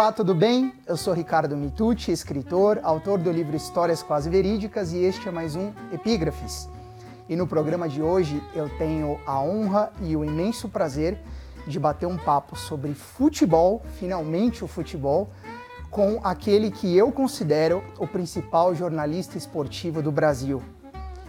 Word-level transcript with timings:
Olá, 0.00 0.12
tudo 0.12 0.34
bem? 0.34 0.72
Eu 0.86 0.96
sou 0.96 1.12
Ricardo 1.12 1.54
Mitucci, 1.54 2.10
escritor, 2.10 2.80
autor 2.82 3.18
do 3.18 3.30
livro 3.30 3.54
Histórias 3.54 4.02
Quase 4.02 4.30
Verídicas 4.30 4.94
e 4.94 5.04
este 5.04 5.28
é 5.28 5.30
mais 5.30 5.54
um 5.54 5.72
Epígrafes. 5.92 6.70
E 7.28 7.36
no 7.36 7.46
programa 7.46 7.86
de 7.86 8.00
hoje 8.00 8.42
eu 8.54 8.66
tenho 8.78 9.20
a 9.26 9.38
honra 9.42 9.92
e 10.00 10.16
o 10.16 10.24
imenso 10.24 10.70
prazer 10.70 11.18
de 11.66 11.78
bater 11.78 12.06
um 12.06 12.16
papo 12.16 12.56
sobre 12.56 12.94
futebol, 12.94 13.82
finalmente 13.98 14.64
o 14.64 14.66
futebol, 14.66 15.28
com 15.90 16.18
aquele 16.24 16.70
que 16.70 16.96
eu 16.96 17.12
considero 17.12 17.84
o 17.98 18.06
principal 18.06 18.74
jornalista 18.74 19.36
esportivo 19.36 20.00
do 20.00 20.10
Brasil. 20.10 20.62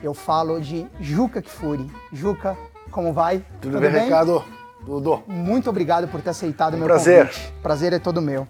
Eu 0.02 0.14
falo 0.14 0.62
de 0.62 0.88
Juca 0.98 1.42
Kfouri. 1.42 1.92
Juca, 2.14 2.58
como 2.90 3.12
vai? 3.12 3.40
Tudo, 3.60 3.74
Tudo 3.74 3.82
bem, 3.82 3.92
bem, 3.92 4.04
Ricardo? 4.06 4.42
Tudo. 4.86 5.24
Muito 5.28 5.70
obrigado 5.70 6.08
por 6.08 6.22
ter 6.22 6.32
aceitado 6.32 6.74
o 6.74 6.78
meu 6.78 6.88
prazer. 6.88 7.28
convite. 7.28 7.54
Prazer 7.62 7.94
é 7.94 8.00
todo 8.00 8.22
meu. 8.22 8.48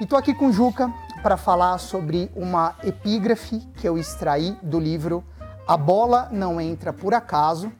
E 0.00 0.06
tô 0.06 0.16
aqui 0.16 0.34
com 0.34 0.46
o 0.46 0.52
Juca 0.52 0.92
para 1.22 1.36
falar 1.36 1.78
sobre 1.78 2.30
uma 2.34 2.74
epígrafe 2.82 3.60
que 3.76 3.86
eu 3.86 3.98
extraí 3.98 4.56
do 4.62 4.80
livro 4.80 5.22
A 5.66 5.76
Bola 5.76 6.28
Não 6.32 6.60
Entra 6.60 6.92
Por 6.92 7.14
Acaso, 7.14 7.70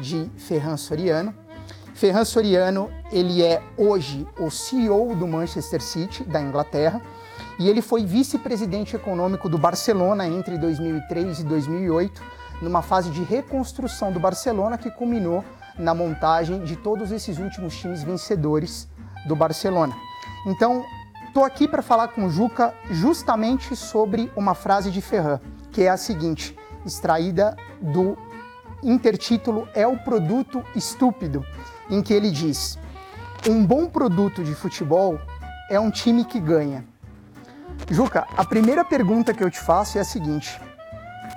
de 0.00 0.30
Ferran 0.36 0.76
Soriano. 0.76 1.34
Ferran 1.94 2.24
Soriano, 2.24 2.90
ele 3.10 3.42
é 3.42 3.62
hoje 3.76 4.26
o 4.38 4.50
CEO 4.50 5.14
do 5.16 5.26
Manchester 5.26 5.82
City, 5.82 6.22
da 6.24 6.40
Inglaterra, 6.40 7.00
e 7.58 7.68
ele 7.68 7.80
foi 7.80 8.04
vice-presidente 8.04 8.94
econômico 8.94 9.48
do 9.48 9.56
Barcelona 9.56 10.26
entre 10.26 10.58
2003 10.58 11.40
e 11.40 11.44
2008, 11.44 12.22
numa 12.60 12.82
fase 12.82 13.10
de 13.10 13.22
reconstrução 13.22 14.12
do 14.12 14.20
Barcelona 14.20 14.76
que 14.76 14.90
culminou 14.90 15.42
na 15.78 15.94
montagem 15.94 16.64
de 16.64 16.76
todos 16.76 17.12
esses 17.12 17.38
últimos 17.38 17.76
times 17.76 18.02
vencedores 18.02 18.88
do 19.26 19.36
Barcelona. 19.36 19.94
Então, 20.46 20.84
estou 21.26 21.44
aqui 21.44 21.68
para 21.68 21.82
falar 21.82 22.08
com 22.08 22.24
o 22.24 22.30
Juca 22.30 22.74
justamente 22.90 23.74
sobre 23.76 24.30
uma 24.36 24.54
frase 24.54 24.90
de 24.90 25.00
Ferran, 25.00 25.40
que 25.70 25.82
é 25.82 25.88
a 25.88 25.96
seguinte, 25.96 26.56
extraída 26.84 27.56
do 27.80 28.16
intertítulo 28.82 29.68
É 29.74 29.86
o 29.86 29.98
Produto 29.98 30.64
Estúpido, 30.74 31.44
em 31.90 32.02
que 32.02 32.14
ele 32.14 32.30
diz: 32.30 32.78
Um 33.48 33.64
bom 33.64 33.86
produto 33.86 34.44
de 34.44 34.54
futebol 34.54 35.18
é 35.68 35.78
um 35.78 35.90
time 35.90 36.24
que 36.24 36.40
ganha. 36.40 36.84
Juca, 37.90 38.26
a 38.36 38.44
primeira 38.44 38.84
pergunta 38.84 39.34
que 39.34 39.42
eu 39.42 39.50
te 39.50 39.60
faço 39.60 39.98
é 39.98 40.00
a 40.00 40.04
seguinte: 40.04 40.60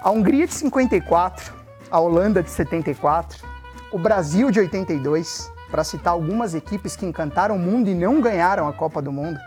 a 0.02 0.12
Hungria 0.12 0.48
de 0.48 0.54
54, 0.54 1.54
a 1.92 2.00
Holanda 2.00 2.42
de 2.42 2.50
74, 2.50 3.49
o 3.92 3.98
Brasil 3.98 4.52
de 4.52 4.60
82, 4.60 5.52
para 5.70 5.84
citar 5.84 6.14
algumas 6.14 6.54
equipes 6.54 6.96
que 6.96 7.06
encantaram 7.06 7.56
o 7.56 7.60
mundo 7.60 7.90
e 7.90 7.96
não 7.96 8.22
ganharam 8.22 8.68
a 8.68 8.74
Copa 8.74 9.02
do 9.02 9.12
Mundo, 9.12 9.40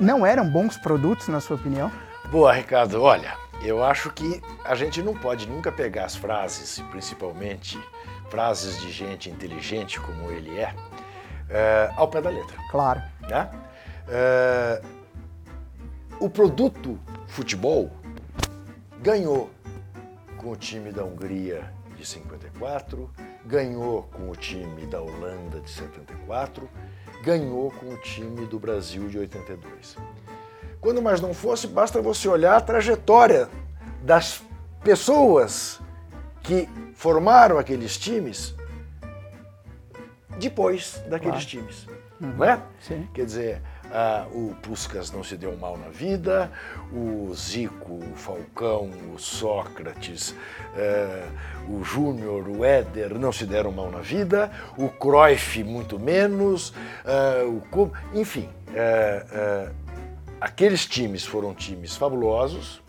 não 0.00 0.24
eram 0.24 0.48
bons 0.48 0.76
produtos, 0.76 1.28
na 1.28 1.40
sua 1.40 1.56
opinião? 1.56 1.90
Boa, 2.30 2.52
Ricardo. 2.52 3.02
Olha, 3.02 3.36
eu 3.62 3.84
acho 3.84 4.10
que 4.10 4.42
a 4.64 4.74
gente 4.74 5.02
não 5.02 5.14
pode 5.14 5.48
nunca 5.48 5.70
pegar 5.70 6.04
as 6.06 6.16
frases, 6.16 6.82
principalmente 6.90 7.78
frases 8.30 8.80
de 8.80 8.90
gente 8.90 9.30
inteligente 9.30 10.00
como 10.00 10.30
ele 10.30 10.58
é, 10.58 10.74
é 11.48 11.90
ao 11.96 12.08
pé 12.08 12.20
da 12.20 12.30
letra. 12.30 12.56
Claro. 12.70 13.02
Né? 13.20 13.50
É, 14.08 14.82
o 16.18 16.28
produto 16.28 16.98
futebol 17.28 17.90
ganhou 19.00 19.50
com 20.38 20.50
o 20.50 20.56
time 20.56 20.90
da 20.90 21.04
Hungria 21.04 21.72
de 22.04 22.10
54, 22.10 23.10
ganhou 23.46 24.02
com 24.04 24.30
o 24.30 24.36
time 24.36 24.86
da 24.86 25.00
Holanda 25.00 25.60
de 25.60 25.70
74, 25.70 26.68
ganhou 27.22 27.70
com 27.70 27.86
o 27.86 27.96
time 27.96 28.46
do 28.46 28.58
Brasil 28.58 29.08
de 29.08 29.18
82. 29.18 29.96
Quando 30.80 31.00
mais 31.00 31.20
não 31.20 31.32
fosse, 31.32 31.66
basta 31.66 32.02
você 32.02 32.28
olhar 32.28 32.56
a 32.56 32.60
trajetória 32.60 33.48
das 34.02 34.42
pessoas 34.82 35.80
que 36.42 36.68
formaram 36.94 37.58
aqueles 37.58 37.96
times 37.96 38.54
depois 40.38 41.02
daqueles 41.08 41.44
claro. 41.44 41.46
times. 41.46 41.86
Uhum. 42.20 42.34
Não 42.36 42.44
é? 42.44 42.62
Sim. 42.80 43.08
Quer 43.14 43.24
dizer, 43.24 43.62
ah, 43.96 44.26
o 44.32 44.52
Puskas 44.60 45.12
não 45.12 45.22
se 45.22 45.36
deu 45.36 45.56
mal 45.56 45.78
na 45.78 45.88
vida, 45.88 46.50
o 46.92 47.32
Zico, 47.32 47.92
o 47.92 48.16
Falcão, 48.16 48.90
o 49.14 49.18
Sócrates, 49.20 50.34
eh, 50.76 51.28
o 51.68 51.84
Júnior, 51.84 52.48
o 52.48 52.64
Éder 52.64 53.16
não 53.16 53.30
se 53.30 53.46
deram 53.46 53.70
mal 53.70 53.92
na 53.92 54.00
vida, 54.00 54.50
o 54.76 54.88
Cruyff 54.88 55.62
muito 55.62 55.96
menos, 55.96 56.74
eh, 57.04 57.44
o, 57.44 57.92
enfim, 58.12 58.48
eh, 58.74 59.70
aqueles 60.40 60.84
times 60.86 61.24
foram 61.24 61.54
times 61.54 61.96
fabulosos, 61.96 62.82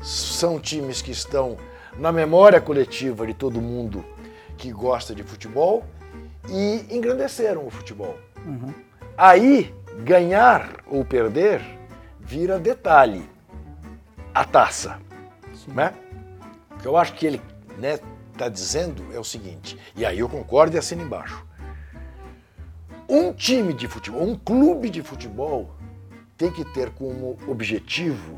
são 0.00 0.58
times 0.58 1.02
que 1.02 1.10
estão 1.10 1.58
na 1.98 2.10
memória 2.10 2.62
coletiva 2.62 3.26
de 3.26 3.34
todo 3.34 3.60
mundo 3.60 4.02
que 4.56 4.72
gosta 4.72 5.14
de 5.14 5.22
futebol 5.22 5.84
e 6.48 6.86
engrandeceram 6.88 7.66
o 7.66 7.70
futebol. 7.70 8.16
Uhum. 8.46 8.72
Aí 9.18 9.74
ganhar 10.04 10.76
ou 10.86 11.04
perder 11.04 11.62
vira 12.18 12.58
detalhe. 12.58 13.28
A 14.32 14.44
taça. 14.44 14.98
Né? 15.68 15.92
O 16.70 16.76
que 16.76 16.86
eu 16.86 16.96
acho 16.96 17.14
que 17.14 17.26
ele 17.26 17.42
está 17.68 17.76
né, 17.78 17.98
tá 18.36 18.48
dizendo 18.48 19.04
é 19.14 19.18
o 19.18 19.24
seguinte, 19.24 19.78
e 19.94 20.04
aí 20.04 20.18
eu 20.18 20.28
concordo 20.28 20.76
e 20.76 20.78
assino 20.78 21.02
embaixo. 21.02 21.44
Um 23.08 23.32
time 23.32 23.72
de 23.72 23.88
futebol, 23.88 24.22
um 24.22 24.36
clube 24.36 24.88
de 24.88 25.02
futebol 25.02 25.70
tem 26.36 26.50
que 26.50 26.64
ter 26.64 26.90
como 26.90 27.36
objetivo 27.46 28.36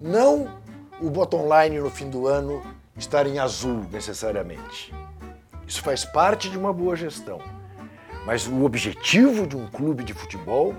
não 0.00 0.60
o 1.00 1.10
bottom 1.10 1.48
line 1.48 1.78
no 1.78 1.90
fim 1.90 2.08
do 2.08 2.26
ano 2.26 2.62
estar 2.96 3.26
em 3.26 3.38
azul 3.38 3.84
necessariamente. 3.90 4.94
Isso 5.66 5.82
faz 5.82 6.04
parte 6.04 6.48
de 6.48 6.56
uma 6.56 6.72
boa 6.72 6.96
gestão. 6.96 7.40
Mas 8.24 8.46
o 8.46 8.64
objetivo 8.64 9.46
de 9.46 9.56
um 9.56 9.66
clube 9.68 10.04
de 10.04 10.14
futebol 10.14 10.74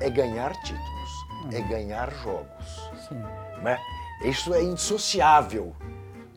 é 0.00 0.08
ganhar 0.08 0.52
títulos, 0.62 1.26
uhum. 1.44 1.50
é 1.52 1.60
ganhar 1.60 2.10
jogos. 2.22 2.90
Sim. 3.08 3.22
Né? 3.62 3.78
Isso 4.24 4.54
é 4.54 4.62
indissociável 4.62 5.74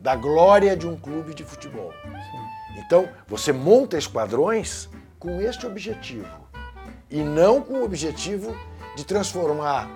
da 0.00 0.14
glória 0.16 0.76
de 0.76 0.86
um 0.86 0.96
clube 0.96 1.34
de 1.34 1.44
futebol. 1.44 1.92
Sim. 2.02 2.80
Então, 2.84 3.08
você 3.26 3.52
monta 3.52 3.96
esquadrões 3.96 4.88
com 5.18 5.40
este 5.40 5.66
objetivo 5.66 6.28
e 7.10 7.22
não 7.22 7.62
com 7.62 7.74
o 7.74 7.84
objetivo 7.84 8.56
de 8.96 9.04
transformar 9.04 9.88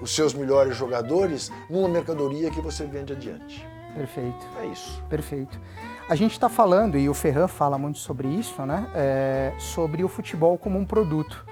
os 0.00 0.14
seus 0.14 0.32
melhores 0.32 0.76
jogadores 0.76 1.50
numa 1.68 1.88
mercadoria 1.88 2.50
que 2.50 2.60
você 2.60 2.84
vende 2.86 3.12
adiante. 3.12 3.66
Perfeito. 3.94 4.46
É 4.60 4.66
isso. 4.66 5.02
Perfeito. 5.08 5.60
A 6.08 6.14
gente 6.14 6.32
está 6.32 6.48
falando, 6.48 6.98
e 6.98 7.08
o 7.08 7.14
Ferran 7.14 7.48
fala 7.48 7.78
muito 7.78 7.98
sobre 7.98 8.28
isso, 8.28 8.60
né? 8.66 8.86
É, 8.94 9.52
sobre 9.58 10.02
o 10.02 10.08
futebol 10.08 10.58
como 10.58 10.78
um 10.78 10.84
produto. 10.84 11.44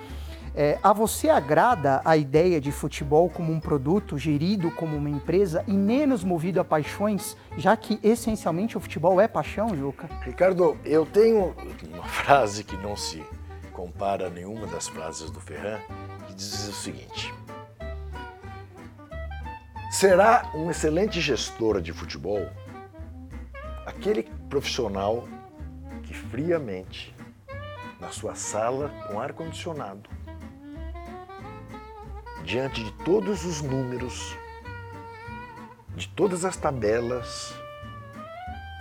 É, 0.54 0.76
a 0.82 0.92
você 0.92 1.28
agrada 1.28 2.00
a 2.04 2.16
ideia 2.16 2.60
de 2.60 2.72
futebol 2.72 3.30
como 3.30 3.52
um 3.52 3.60
produto 3.60 4.18
gerido 4.18 4.72
como 4.72 4.96
uma 4.96 5.08
empresa 5.08 5.62
e 5.68 5.72
menos 5.72 6.24
movido 6.24 6.60
a 6.60 6.64
paixões, 6.64 7.36
já 7.56 7.76
que 7.76 8.00
essencialmente 8.02 8.76
o 8.76 8.80
futebol 8.80 9.20
é 9.20 9.28
paixão, 9.28 9.68
Juca? 9.76 10.08
Ricardo, 10.22 10.76
eu 10.84 11.06
tenho 11.06 11.54
uma 11.94 12.02
frase 12.02 12.64
que 12.64 12.76
não 12.76 12.96
se 12.96 13.22
compara 13.72 14.26
a 14.26 14.30
nenhuma 14.30 14.66
das 14.66 14.88
frases 14.88 15.30
do 15.30 15.40
Ferran, 15.40 15.78
que 16.26 16.34
diz 16.34 16.68
o 16.68 16.72
seguinte: 16.72 17.32
Será 19.90 20.50
um 20.54 20.70
excelente 20.70 21.18
gestor 21.18 21.80
de 21.80 21.94
futebol 21.94 22.46
aquele 23.86 24.24
profissional 24.50 25.26
que 26.02 26.12
friamente, 26.12 27.14
na 27.98 28.10
sua 28.10 28.34
sala 28.34 28.90
com 29.08 29.18
ar-condicionado, 29.18 30.08
diante 32.44 32.84
de 32.84 32.92
todos 33.02 33.46
os 33.46 33.62
números, 33.62 34.36
de 35.96 36.06
todas 36.08 36.44
as 36.44 36.56
tabelas, 36.58 37.54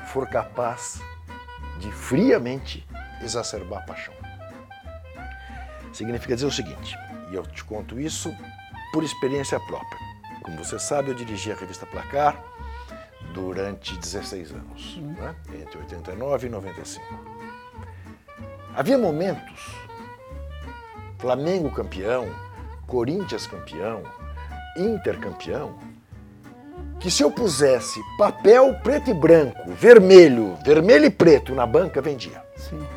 for 0.08 0.28
capaz 0.28 1.02
de 1.80 1.90
friamente 1.90 2.86
exacerbar 3.22 3.82
a 3.82 3.86
paixão. 3.86 4.14
Significa 5.94 6.36
dizer 6.36 6.48
o 6.48 6.52
seguinte, 6.52 6.98
e 7.32 7.36
eu 7.36 7.44
te 7.44 7.64
conto 7.64 7.98
isso 7.98 8.30
por 8.92 9.04
experiência 9.04 9.58
própria. 9.62 10.17
Como 10.48 10.64
você 10.64 10.80
sabe, 10.80 11.10
eu 11.10 11.14
dirigi 11.14 11.52
a 11.52 11.56
revista 11.56 11.86
Placar 11.86 12.42
durante 13.34 13.98
16 13.98 14.54
anos, 14.54 14.96
uhum. 14.96 15.12
né? 15.12 15.36
entre 15.62 15.78
89 15.80 16.48
e 16.48 16.50
95. 16.50 17.06
Havia 18.74 18.98
momentos, 18.98 19.76
Flamengo 21.20 21.70
campeão, 21.70 22.30
Corinthians 22.88 23.46
campeão, 23.46 24.04
Inter 24.78 25.20
campeão, 25.20 25.78
que 26.98 27.12
se 27.12 27.24
eu 27.24 27.30
pusesse 27.30 28.00
papel 28.18 28.74
preto 28.82 29.10
e 29.10 29.14
branco, 29.14 29.74
vermelho, 29.74 30.58
vermelho 30.64 31.08
e 31.08 31.10
preto 31.10 31.54
na 31.54 31.66
banca, 31.66 32.02
vendia. 32.02 32.42
Sim. 32.56 32.88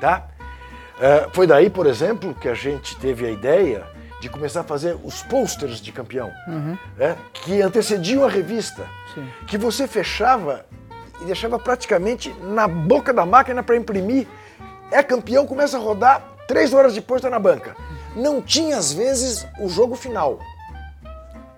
Tá? 0.00 0.26
Uh, 0.96 1.32
foi 1.32 1.46
daí, 1.46 1.70
por 1.70 1.86
exemplo, 1.86 2.34
que 2.34 2.48
a 2.48 2.54
gente 2.54 2.96
teve 2.96 3.24
a 3.24 3.30
ideia 3.30 3.86
de 4.20 4.28
começar 4.28 4.60
a 4.60 4.64
fazer 4.64 4.96
os 5.04 5.22
posters 5.22 5.80
de 5.80 5.92
campeão, 5.92 6.30
é, 6.98 7.14
que 7.32 7.62
antecediam 7.62 8.24
a 8.24 8.28
revista, 8.28 8.84
Sim. 9.14 9.28
que 9.46 9.56
você 9.56 9.86
fechava 9.86 10.66
e 11.20 11.24
deixava 11.24 11.58
praticamente 11.58 12.34
na 12.42 12.66
boca 12.66 13.12
da 13.12 13.24
máquina 13.24 13.62
para 13.62 13.76
imprimir. 13.76 14.26
É 14.90 15.02
campeão, 15.02 15.46
começa 15.46 15.76
a 15.76 15.80
rodar, 15.80 16.22
três 16.48 16.72
horas 16.72 16.94
depois 16.94 17.18
está 17.20 17.30
na 17.30 17.38
banca. 17.38 17.76
Não 18.16 18.40
tinha, 18.42 18.76
às 18.76 18.92
vezes, 18.92 19.46
o 19.60 19.68
jogo 19.68 19.94
final. 19.94 20.40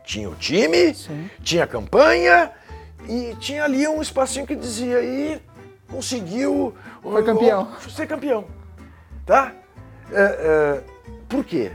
Tinha 0.05 0.29
o 0.29 0.35
time, 0.35 0.93
Sim. 0.95 1.31
tinha 1.43 1.65
a 1.65 1.67
campanha 1.67 2.51
e 3.09 3.35
tinha 3.39 3.65
ali 3.65 3.87
um 3.87 4.03
espacinho 4.03 4.47
que 4.47 4.57
dizia 4.57 4.99
aí 4.99 5.41
conseguiu 5.91 6.75
Foi 7.03 7.23
campeão. 7.25 7.69
o- 7.87 7.91
ser 7.91 8.07
campeão, 8.07 8.45
tá? 9.27 9.53
É, 10.13 10.23
é, 10.23 10.81
por 11.29 11.45
quê? 11.45 11.73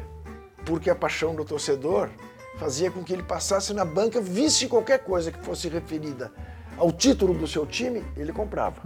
Porque 0.65 0.89
a 0.89 0.95
paixão 0.95 1.35
do 1.35 1.45
torcedor 1.45 2.09
fazia 2.57 2.89
com 2.89 3.03
que 3.03 3.13
ele 3.13 3.23
passasse 3.23 3.73
na 3.73 3.85
banca, 3.85 4.19
visse 4.21 4.67
qualquer 4.67 4.99
coisa 4.99 5.31
que 5.31 5.39
fosse 5.39 5.67
referida 5.67 6.31
ao 6.77 6.91
título 6.91 7.33
do 7.33 7.47
seu 7.47 7.65
time, 7.65 8.03
ele 8.17 8.33
comprava. 8.33 8.81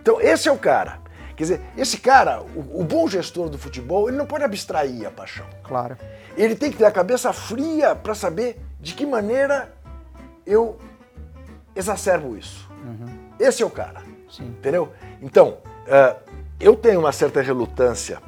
Então 0.00 0.20
esse 0.20 0.48
é 0.48 0.52
o 0.52 0.58
cara. 0.58 1.00
Quer 1.36 1.44
dizer, 1.44 1.60
esse 1.76 1.96
cara, 1.98 2.42
o, 2.42 2.80
o 2.80 2.84
bom 2.84 3.08
gestor 3.08 3.48
do 3.48 3.58
futebol, 3.58 4.08
ele 4.08 4.18
não 4.18 4.26
pode 4.26 4.44
abstrair 4.44 5.06
a 5.06 5.10
paixão. 5.10 5.46
Claro. 5.62 5.96
Ele 6.36 6.54
tem 6.54 6.70
que 6.70 6.76
ter 6.76 6.84
a 6.84 6.90
cabeça 6.90 7.32
fria 7.32 7.94
para 7.94 8.14
saber 8.14 8.60
de 8.78 8.94
que 8.94 9.06
maneira 9.06 9.72
eu 10.46 10.78
exacerbo 11.74 12.36
isso. 12.36 12.68
Esse 13.38 13.62
é 13.62 13.66
o 13.66 13.70
cara. 13.70 14.02
Sim. 14.30 14.44
Entendeu? 14.44 14.92
Então, 15.20 15.58
eh, 15.86 16.16
eu 16.60 16.76
tenho 16.76 17.00
uma 17.00 17.12
certa 17.12 17.40
relutância 17.40 18.20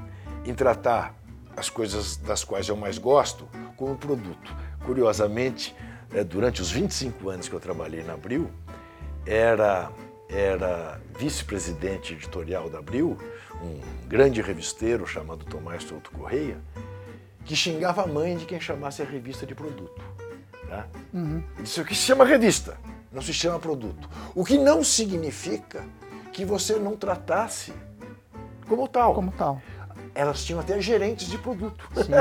em 0.44 0.55
tratar 0.55 1.14
as 1.56 1.71
coisas 1.71 2.17
das 2.17 2.45
quais 2.45 2.69
eu 2.69 2.77
mais 2.77 2.99
gosto 2.99 3.49
como 3.77 3.97
produto. 3.97 4.55
Curiosamente, 4.85 5.75
eh, 6.12 6.25
durante 6.25 6.61
os 6.61 6.71
25 6.71 7.29
anos 7.29 7.49
que 7.49 7.55
eu 7.55 7.61
trabalhei 7.61 8.03
na 8.03 8.15
Abril, 8.15 8.51
era, 9.27 9.91
era 10.29 11.01
vice-presidente 11.19 12.15
editorial 12.15 12.69
da 12.69 12.79
Abril, 12.79 13.17
um 13.62 13.81
grande 14.09 14.43
revisteiro 14.43 15.06
chamado 15.06 15.45
Tomás 15.45 15.83
Souto 15.85 16.11
Correia, 16.11 16.59
que 17.45 17.55
xingava 17.55 18.03
a 18.03 18.07
mãe 18.07 18.37
de 18.37 18.45
quem 18.45 18.61
chamasse 18.61 19.03
a 19.03 19.05
revista 19.05 19.47
de 19.47 19.55
produto. 19.55 20.03
Tá? 20.69 20.87
Ele 21.12 21.62
disse, 21.62 21.81
o 21.81 21.85
que 21.85 21.95
se 21.95 22.03
chama 22.03 22.25
revista, 22.25 22.77
não 23.12 23.23
se 23.23 23.33
chama 23.33 23.59
produto. 23.59 24.09
O 24.35 24.45
que 24.45 24.59
não 24.59 24.83
significa 24.83 25.85
que 26.33 26.45
você 26.45 26.77
não 26.77 26.97
tratasse 26.97 27.73
como 28.67 28.89
tal. 28.89 29.15
Como 29.15 29.31
tal. 29.33 29.62
Elas 30.14 30.44
tinham 30.44 30.61
até 30.61 30.81
gerentes 30.81 31.28
de 31.28 31.37
produto, 31.38 31.88
Sim. 31.96 32.12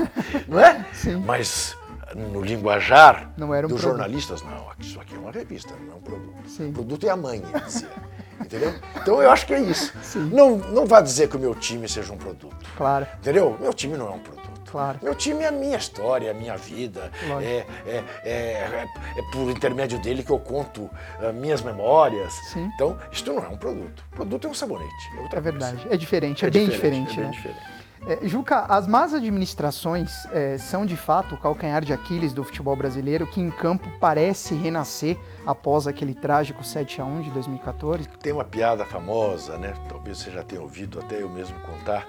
não 0.48 0.58
é? 0.58 0.86
Sim. 0.92 1.16
Mas 1.16 1.76
no 2.14 2.40
linguajar 2.42 3.30
um 3.38 3.66
dos 3.68 3.80
jornalistas, 3.80 4.42
não, 4.42 4.66
isso 4.78 5.00
aqui 5.00 5.14
é 5.14 5.18
uma 5.18 5.30
revista, 5.30 5.74
não 5.86 5.94
é 5.94 5.96
um 5.96 6.00
produto. 6.00 6.48
Sim. 6.48 6.70
O 6.70 6.72
produto 6.72 7.06
é 7.06 7.10
a 7.10 7.16
mãe, 7.16 7.42
dizia. 7.64 7.88
Entendeu? 8.40 8.74
Então 8.96 9.22
eu 9.22 9.30
acho 9.30 9.46
que 9.46 9.54
é 9.54 9.60
isso. 9.60 9.92
Sim. 10.02 10.30
Não, 10.32 10.56
não 10.56 10.86
vá 10.86 11.00
dizer 11.00 11.28
que 11.28 11.36
o 11.36 11.40
meu 11.40 11.54
time 11.54 11.88
seja 11.88 12.12
um 12.12 12.16
produto. 12.16 12.56
Claro. 12.76 13.06
Entendeu? 13.18 13.56
Meu 13.60 13.72
time 13.72 13.96
não 13.96 14.08
é 14.08 14.10
um 14.10 14.18
produto. 14.18 14.51
Claro. 14.72 14.98
Meu 15.02 15.14
time 15.14 15.44
é 15.44 15.48
a 15.48 15.52
minha 15.52 15.76
história, 15.76 16.28
é 16.28 16.30
a 16.30 16.34
minha 16.34 16.56
vida. 16.56 17.10
É, 17.40 17.66
é, 17.86 18.04
é, 18.24 18.30
é- 18.32 18.88
é 19.18 19.22
por 19.30 19.50
intermédio 19.50 19.98
dele 20.00 20.22
que 20.22 20.30
eu 20.32 20.38
conto 20.38 20.90
ah, 21.20 21.30
minhas 21.32 21.60
memórias. 21.62 22.32
Sim. 22.52 22.70
Então, 22.74 22.98
isto 23.12 23.32
não 23.32 23.44
é 23.44 23.48
um 23.48 23.56
produto. 23.56 24.02
produto 24.10 24.46
é 24.46 24.50
um 24.50 24.54
sabonete. 24.54 24.90
É, 25.12 25.14
É 25.14 25.28
coisa. 25.28 25.40
verdade. 25.40 25.86
É 25.90 25.96
diferente. 25.96 26.44
É, 26.44 26.50
bem 26.50 26.66
diferente, 26.68 27.12
é 27.12 27.16
bem 27.16 27.24
né? 27.26 27.30
diferente. 27.30 27.60
É, 28.04 28.18
Juca, 28.26 28.64
as 28.68 28.88
más 28.88 29.14
administrações 29.14 30.10
é, 30.32 30.58
são 30.58 30.84
de 30.84 30.96
fato 30.96 31.36
o 31.36 31.38
calcanhar 31.38 31.84
de 31.84 31.92
Aquiles 31.92 32.32
do 32.32 32.42
futebol 32.42 32.74
brasileiro, 32.74 33.28
que 33.28 33.40
em 33.40 33.48
campo 33.48 33.88
parece 34.00 34.54
renascer 34.56 35.16
após 35.46 35.86
aquele 35.86 36.12
trágico 36.12 36.64
7 36.64 37.00
a 37.00 37.04
1 37.04 37.20
de 37.22 37.30
2014. 37.30 38.08
Tem 38.20 38.32
uma 38.32 38.42
piada 38.44 38.84
famosa, 38.84 39.56
né? 39.56 39.74
Talvez 39.88 40.18
você 40.18 40.32
já 40.32 40.42
tenha 40.42 40.60
ouvido 40.60 40.98
até 40.98 41.22
eu 41.22 41.28
mesmo 41.28 41.56
contar, 41.60 42.04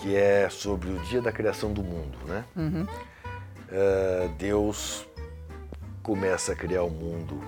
que 0.00 0.14
é 0.14 0.48
sobre 0.48 0.90
o 0.90 0.98
dia 1.00 1.20
da 1.20 1.32
criação 1.32 1.72
do 1.72 1.82
mundo, 1.82 2.18
né? 2.26 2.44
Uhum. 2.56 2.86
Eh, 3.70 4.30
Deus 4.38 5.06
começa 6.02 6.52
a 6.52 6.56
criar 6.56 6.84
o 6.84 6.90
mundo 6.90 7.40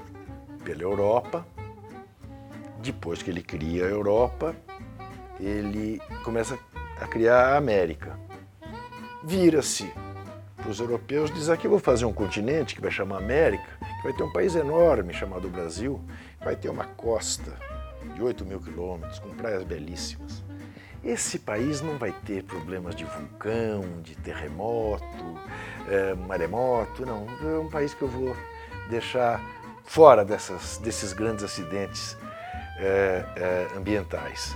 pela 0.65 0.83
Europa. 0.83 1.47
Depois 2.83 3.23
que 3.23 3.31
ele 3.31 3.43
cria 3.43 3.87
a 3.87 3.89
Europa, 3.89 4.55
ele 5.39 6.01
começa 6.25 6.59
a 7.01 7.07
criar 7.07 7.55
a 7.55 7.57
América. 7.57 8.19
Vira-se 9.23 9.93
para 10.57 10.71
os 10.71 10.81
europeus, 10.81 11.33
diz 11.33 11.49
aqui 11.49 11.67
eu 11.67 11.71
vou 11.71 11.81
fazer 11.81 12.05
um 12.05 12.13
continente 12.13 12.75
que 12.75 12.81
vai 12.81 12.91
chamar 12.91 13.19
América, 13.19 13.79
que 13.79 14.03
vai 14.03 14.13
ter 14.13 14.23
um 14.23 14.33
país 14.33 14.55
enorme 14.55 15.15
chamado 15.15 15.49
Brasil, 15.49 16.01
vai 16.41 16.57
ter 16.57 16.69
uma 16.69 16.85
costa 16.85 17.57
de 18.15 18.23
8 18.23 18.45
mil 18.45 18.61
quilômetros, 18.61 19.19
com 19.19 19.31
praias 19.31 19.63
belíssimas. 19.63 20.43
Esse 21.03 21.39
país 21.39 21.81
não 21.81 21.97
vai 21.97 22.13
ter 22.13 22.45
problemas 22.45 22.95
de 22.95 23.05
vulcão, 23.05 23.83
de 24.03 24.15
terremoto, 24.17 25.41
eh, 25.89 26.15
maremoto, 26.15 27.07
não. 27.07 27.27
É 27.43 27.59
um 27.59 27.71
país 27.71 27.95
que 27.95 28.03
eu 28.03 28.09
vou 28.09 28.37
deixar 28.91 29.41
fora 29.85 30.25
dessas, 30.25 30.77
desses 30.79 31.15
grandes 31.15 31.43
acidentes 31.43 32.19
eh, 32.79 33.25
eh, 33.37 33.69
ambientais. 33.77 34.55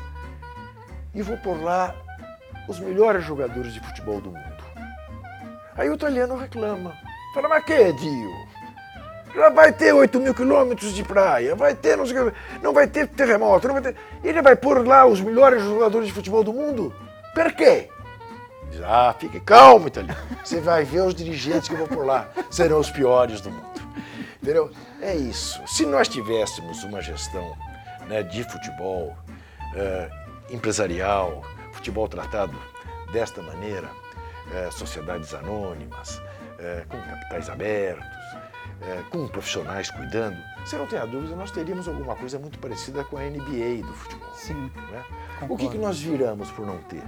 E 1.14 1.22
vou 1.22 1.38
por 1.38 1.62
lá 1.62 1.94
os 2.68 2.78
melhores 2.78 3.24
jogadores 3.24 3.72
de 3.72 3.80
futebol 3.80 4.20
do 4.20 4.30
mundo. 4.30 4.64
Aí 5.76 5.88
o 5.88 5.94
italiano 5.94 6.36
reclama. 6.36 6.94
Fala, 7.34 7.48
mas 7.48 7.64
que, 7.64 7.92
Dio? 7.94 8.30
Vai 9.52 9.72
ter 9.72 9.92
8 9.92 10.20
mil 10.20 10.32
quilômetros 10.32 10.94
de 10.94 11.02
praia, 11.02 11.56
vai 11.56 11.74
ter 11.74 11.96
não, 11.96 12.06
sei 12.06 12.16
não 12.62 12.72
vai 12.72 12.86
ter 12.86 13.08
terremoto, 13.08 13.66
não 13.66 13.74
vai 13.74 13.82
ter. 13.82 13.96
Ele 14.22 14.40
vai 14.40 14.54
pôr 14.54 14.86
lá 14.86 15.04
os 15.04 15.20
melhores 15.20 15.62
jogadores 15.62 16.06
de 16.06 16.14
futebol 16.14 16.44
do 16.44 16.52
mundo? 16.52 16.94
Por 17.34 17.52
quê? 17.52 17.88
Ah, 18.82 19.14
fique 19.18 19.40
calmo, 19.40 19.88
italiano. 19.88 20.18
Você 20.42 20.60
vai 20.60 20.84
ver 20.84 21.02
os 21.02 21.14
dirigentes 21.14 21.68
que 21.68 21.74
vou 21.74 21.86
por 21.86 22.04
lá. 22.04 22.28
Serão 22.50 22.78
os 22.78 22.90
piores 22.90 23.40
do 23.40 23.50
mundo. 23.50 23.74
Entendeu? 24.42 24.70
É 25.00 25.14
isso. 25.14 25.60
Se 25.66 25.86
nós 25.86 26.08
tivéssemos 26.08 26.82
uma 26.84 27.00
gestão 27.00 27.56
né, 28.08 28.22
de 28.22 28.44
futebol 28.44 29.16
eh, 29.74 30.10
empresarial, 30.50 31.42
futebol 31.72 32.08
tratado 32.08 32.54
desta 33.12 33.42
maneira, 33.42 33.88
eh, 34.52 34.70
sociedades 34.70 35.32
anônimas, 35.34 36.20
eh, 36.58 36.84
com 36.88 37.00
capitais 37.00 37.48
abertos, 37.48 38.13
eh, 38.86 39.02
com 39.10 39.26
profissionais 39.26 39.90
cuidando, 39.90 40.36
você 40.64 40.76
não 40.76 40.86
tem 40.86 40.98
a 40.98 41.06
dúvida, 41.06 41.34
nós 41.34 41.50
teríamos 41.50 41.88
alguma 41.88 42.14
coisa 42.14 42.38
muito 42.38 42.58
parecida 42.58 43.02
com 43.04 43.16
a 43.16 43.22
NBA 43.22 43.86
do 43.86 43.92
futebol. 43.94 44.34
Sim. 44.34 44.70
né? 44.90 45.04
O 45.48 45.56
que, 45.56 45.68
que 45.68 45.78
nós 45.78 46.00
viramos 46.00 46.50
por 46.50 46.66
não 46.66 46.78
ter? 46.78 47.02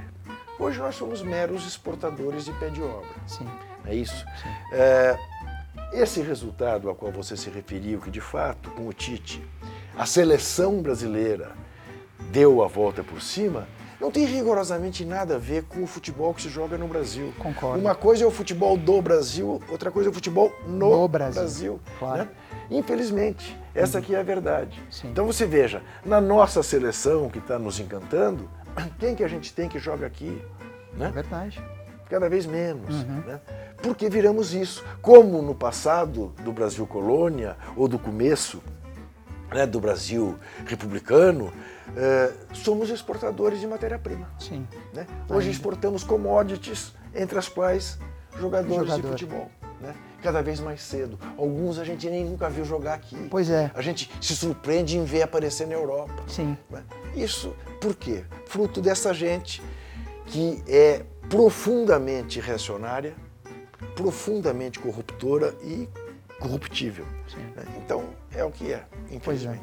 Hoje 0.59 0.79
nós 0.79 0.95
somos 0.95 1.23
meros 1.23 1.67
exportadores 1.67 2.47
de 2.47 2.53
pé 2.53 2.71
de 2.71 2.83
obra. 2.83 3.09
Sim. 3.27 3.47
É 3.85 3.95
isso? 3.95 4.25
É, 4.73 5.19
esse 5.93 6.23
resultado 6.23 6.89
ao 6.89 6.95
qual 6.95 7.13
você 7.13 7.37
se 7.37 7.51
referiu, 7.51 8.01
que 8.01 8.11
de 8.11 8.21
fato, 8.21 8.71
com 8.71 8.89
o 8.89 8.93
Tite, 8.93 9.45
a 9.97 10.07
seleção 10.07 10.83
brasileira 10.83 11.53
deu 12.31 12.63
a 12.63 12.69
volta 12.69 13.05
por 13.05 13.21
cima, 13.21 13.69
não 14.01 14.11
tem 14.11 14.25
rigorosamente 14.27 15.05
nada 15.05 15.37
a 15.37 15.39
ver 15.39 15.65
com 15.65 15.83
o 15.83 15.87
futebol 15.87 16.35
que 16.35 16.43
se 16.43 16.49
joga 16.49 16.77
no 16.77 16.87
Brasil. 16.87 17.33
Concordo. 17.39 17.81
Uma 17.81 17.95
coisa 17.95 18.25
é 18.25 18.27
o 18.27 18.31
futebol 18.31 18.77
do 18.77 19.01
Brasil, 19.01 19.63
outra 19.69 19.91
coisa 19.91 20.09
é 20.09 20.11
o 20.11 20.15
futebol 20.15 20.53
no, 20.67 20.91
No 20.91 21.09
Brasil, 21.09 21.41
Brasil. 21.43 21.81
claro. 21.99 22.19
né? 22.25 22.29
Infelizmente, 22.71 23.57
essa 23.75 23.99
aqui 23.99 24.15
é 24.15 24.19
a 24.21 24.23
verdade. 24.23 24.83
Sim. 24.91 25.09
Então 25.09 25.25
você 25.27 25.47
veja, 25.47 25.83
na 26.05 26.21
nossa 26.21 26.63
seleção 26.63 27.29
que 27.29 27.39
está 27.39 27.59
nos 27.59 27.79
encantando, 27.79 28.49
quem 28.99 29.15
que 29.15 29.23
a 29.25 29.29
gente 29.29 29.53
tem 29.53 29.69
que 29.69 29.79
joga 29.79 30.07
aqui? 30.07 30.43
Né? 30.95 31.09
É 31.09 31.11
verdade. 31.11 31.63
cada 32.11 32.29
vez 32.29 32.45
menos. 32.47 32.95
Uhum. 32.95 33.23
Né? 33.27 33.41
Porque 33.83 34.09
viramos 34.09 34.53
isso. 34.55 34.85
Como 35.01 35.41
no 35.43 35.55
passado 35.55 36.33
do 36.43 36.53
Brasil 36.53 36.87
colônia, 36.87 37.57
ou 37.77 37.87
do 37.87 37.99
começo 37.99 38.63
né, 39.53 39.67
do 39.67 39.79
Brasil 39.81 40.37
republicano, 40.67 41.53
eh, 41.97 42.33
somos 42.53 42.91
exportadores 42.91 43.61
de 43.61 43.67
matéria-prima. 43.67 44.29
Sim. 44.39 44.67
né? 44.93 45.07
Hoje 45.29 45.51
exportamos 45.51 46.03
commodities, 46.03 46.93
entre 47.15 47.39
as 47.39 47.49
quais 47.49 47.99
jogadores 48.39 48.77
Jogador. 48.89 49.03
de 49.03 49.09
futebol. 49.09 49.51
né? 49.81 49.95
Cada 50.23 50.43
vez 50.43 50.59
mais 50.61 50.83
cedo. 50.83 51.19
Alguns 51.39 51.79
a 51.79 51.85
gente 51.85 52.09
nem 52.11 52.25
nunca 52.25 52.49
viu 52.51 52.65
jogar 52.65 52.95
aqui. 52.95 53.17
Pois 53.31 53.49
é. 53.49 53.71
A 53.75 53.81
gente 53.81 54.11
se 54.21 54.35
surpreende 54.35 54.97
em 54.99 55.05
ver 55.05 55.23
aparecer 55.23 55.67
na 55.67 55.75
Europa. 55.75 56.15
Sim. 56.27 56.57
né? 56.71 56.83
Isso 57.15 57.55
por 57.81 57.95
quê? 57.95 58.25
Fruto 58.47 58.81
dessa 58.81 59.15
gente 59.15 59.63
que 60.27 60.63
é 60.67 61.05
profundamente 61.29 62.41
reacionária, 62.41 63.15
profundamente 63.95 64.79
corruptora 64.79 65.55
e 65.63 65.89
corruptível. 66.41 67.05
né? 67.55 67.65
Então 67.79 68.05
é 68.33 68.45
o 68.45 68.51
que 68.51 68.73
é, 68.73 68.85
Pois 69.23 69.45
é. 69.45 69.59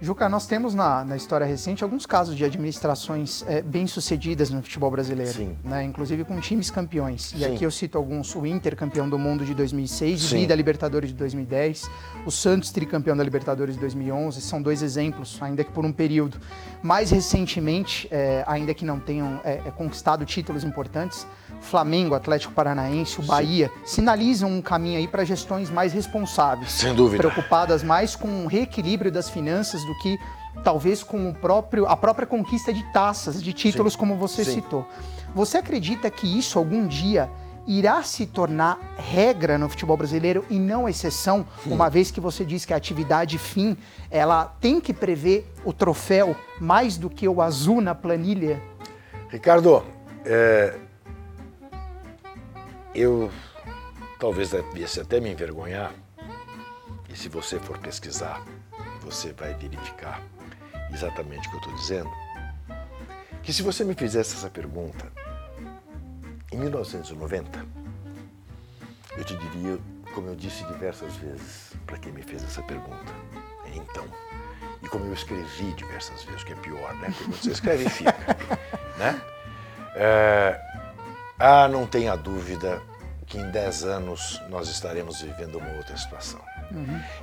Juca, 0.00 0.28
nós 0.28 0.46
temos 0.46 0.74
na, 0.74 1.04
na 1.04 1.16
história 1.16 1.46
recente 1.46 1.82
alguns 1.82 2.04
casos 2.04 2.36
de 2.36 2.44
administrações 2.44 3.42
é, 3.48 3.62
bem-sucedidas 3.62 4.50
no 4.50 4.62
futebol 4.62 4.90
brasileiro, 4.90 5.32
Sim. 5.32 5.56
Né, 5.64 5.84
inclusive 5.84 6.22
com 6.24 6.38
times 6.38 6.70
campeões. 6.70 7.32
E 7.32 7.38
Sim. 7.38 7.44
aqui 7.46 7.64
eu 7.64 7.70
cito 7.70 7.96
alguns: 7.96 8.34
o 8.34 8.44
Inter, 8.44 8.76
campeão 8.76 9.08
do 9.08 9.18
mundo 9.18 9.44
de 9.44 9.54
2006, 9.54 10.20
Sim. 10.20 10.40
Vida 10.40 10.54
Libertadores 10.54 11.10
de 11.10 11.16
2010, 11.16 11.90
o 12.26 12.30
Santos, 12.30 12.70
tricampeão 12.70 13.16
da 13.16 13.24
Libertadores 13.24 13.74
de 13.74 13.80
2011. 13.80 14.40
São 14.42 14.60
dois 14.60 14.82
exemplos, 14.82 15.38
ainda 15.40 15.64
que 15.64 15.72
por 15.72 15.84
um 15.86 15.92
período. 15.92 16.38
Mais 16.82 17.10
recentemente, 17.10 18.06
é, 18.10 18.44
ainda 18.46 18.74
que 18.74 18.84
não 18.84 19.00
tenham 19.00 19.40
é, 19.44 19.62
é, 19.64 19.70
conquistado 19.70 20.24
títulos 20.26 20.62
importantes, 20.62 21.26
Flamengo, 21.60 22.14
Atlético 22.14 22.52
Paranaense, 22.52 23.18
o 23.18 23.22
Bahia, 23.22 23.70
sinalizam 23.84 24.50
um 24.50 24.60
caminho 24.60 24.98
aí 24.98 25.08
para 25.08 25.24
gestões 25.24 25.70
mais 25.70 25.92
responsáveis 25.92 26.70
Sem 26.70 26.94
dúvida. 26.94 27.16
preocupadas 27.16 27.82
mais 27.82 28.14
com 28.14 28.44
o 28.44 28.46
reequilíbrio 28.46 29.10
das 29.10 29.28
finanças 29.30 29.85
do 29.86 29.94
que 29.98 30.18
talvez 30.62 31.02
com 31.02 31.28
o 31.28 31.34
próprio, 31.34 31.86
a 31.86 31.96
própria 31.96 32.26
conquista 32.26 32.72
de 32.72 32.82
taças, 32.92 33.42
de 33.42 33.52
títulos, 33.52 33.92
Sim. 33.92 33.98
como 33.98 34.16
você 34.16 34.44
Sim. 34.44 34.54
citou. 34.54 34.86
Você 35.34 35.58
acredita 35.58 36.10
que 36.10 36.38
isso 36.38 36.58
algum 36.58 36.86
dia 36.86 37.30
irá 37.66 38.02
se 38.02 38.26
tornar 38.26 38.78
regra 38.96 39.58
no 39.58 39.68
futebol 39.68 39.96
brasileiro 39.96 40.44
e 40.48 40.58
não 40.58 40.88
exceção, 40.88 41.44
uma 41.66 41.90
vez 41.90 42.10
que 42.10 42.20
você 42.20 42.44
diz 42.44 42.64
que 42.64 42.72
a 42.72 42.76
atividade 42.76 43.38
fim, 43.38 43.76
ela 44.10 44.44
tem 44.60 44.80
que 44.80 44.94
prever 44.94 45.52
o 45.64 45.72
troféu 45.72 46.36
mais 46.60 46.96
do 46.96 47.10
que 47.10 47.26
o 47.26 47.42
azul 47.42 47.80
na 47.80 47.94
planilha? 47.94 48.62
Ricardo, 49.28 49.82
é, 50.24 50.78
eu 52.94 53.30
talvez 54.18 54.50
devesse 54.50 55.00
até 55.00 55.20
me 55.20 55.30
envergonhar, 55.30 55.92
e 57.12 57.16
se 57.16 57.28
você 57.28 57.58
for 57.58 57.78
pesquisar, 57.78 58.42
você 59.06 59.32
vai 59.32 59.54
verificar 59.54 60.20
exatamente 60.92 61.46
o 61.46 61.50
que 61.50 61.56
eu 61.56 61.60
estou 61.60 61.74
dizendo, 61.76 62.10
que 63.40 63.52
se 63.52 63.62
você 63.62 63.84
me 63.84 63.94
fizesse 63.94 64.34
essa 64.34 64.50
pergunta 64.50 65.12
em 66.50 66.58
1990, 66.58 67.64
eu 69.16 69.24
te 69.24 69.36
diria, 69.36 69.78
como 70.12 70.28
eu 70.28 70.34
disse 70.34 70.64
diversas 70.64 71.14
vezes 71.16 71.72
para 71.86 71.96
quem 71.98 72.12
me 72.12 72.22
fez 72.22 72.42
essa 72.42 72.60
pergunta, 72.62 73.12
é 73.66 73.76
então. 73.76 74.04
E 74.82 74.88
como 74.88 75.04
eu 75.04 75.14
escrevi 75.14 75.72
diversas 75.74 76.24
vezes, 76.24 76.42
que 76.42 76.52
é 76.52 76.56
pior, 76.56 76.92
né? 76.96 77.14
Porque 77.16 77.36
você 77.36 77.52
escreve, 77.52 77.88
fica. 77.88 78.14
né? 78.98 79.20
É, 79.94 80.60
ah, 81.38 81.68
não 81.68 81.86
tenha 81.86 82.16
dúvida 82.16 82.82
que 83.26 83.38
em 83.38 83.50
10 83.50 83.84
anos 83.84 84.40
nós 84.48 84.68
estaremos 84.68 85.20
vivendo 85.20 85.58
uma 85.58 85.70
outra 85.76 85.96
situação. 85.96 86.40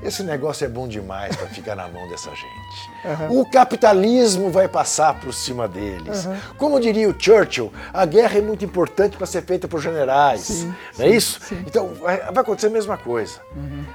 Esse 0.02 0.24
negócio 0.24 0.66
é 0.66 0.70
bom 0.70 0.88
demais 0.88 1.36
para 1.36 1.48
ficar 1.48 1.76
na 1.76 1.88
mão 1.88 2.08
dessa 2.10 2.30
gente. 2.30 3.30
O 3.30 3.46
capitalismo 3.46 4.50
vai 4.50 4.68
passar 4.68 5.20
por 5.20 5.34
cima 5.34 5.68
deles. 5.68 6.28
Como 6.58 6.80
diria 6.80 7.10
o 7.10 7.16
Churchill, 7.18 7.72
a 7.94 8.06
guerra 8.06 8.38
é 8.38 8.42
muito 8.42 8.64
importante 8.64 9.18
para 9.18 9.26
ser 9.26 9.44
feita 9.44 9.68
por 9.68 9.82
generais. 9.82 10.42
Sim, 10.42 10.74
não 10.98 11.06
é 11.06 11.10
isso? 11.10 11.40
Então 11.68 11.94
vai, 11.96 12.20
vai 12.20 12.42
acontecer 12.42 12.68
a 12.68 12.72
mesma 12.72 12.98
coisa. 12.98 13.42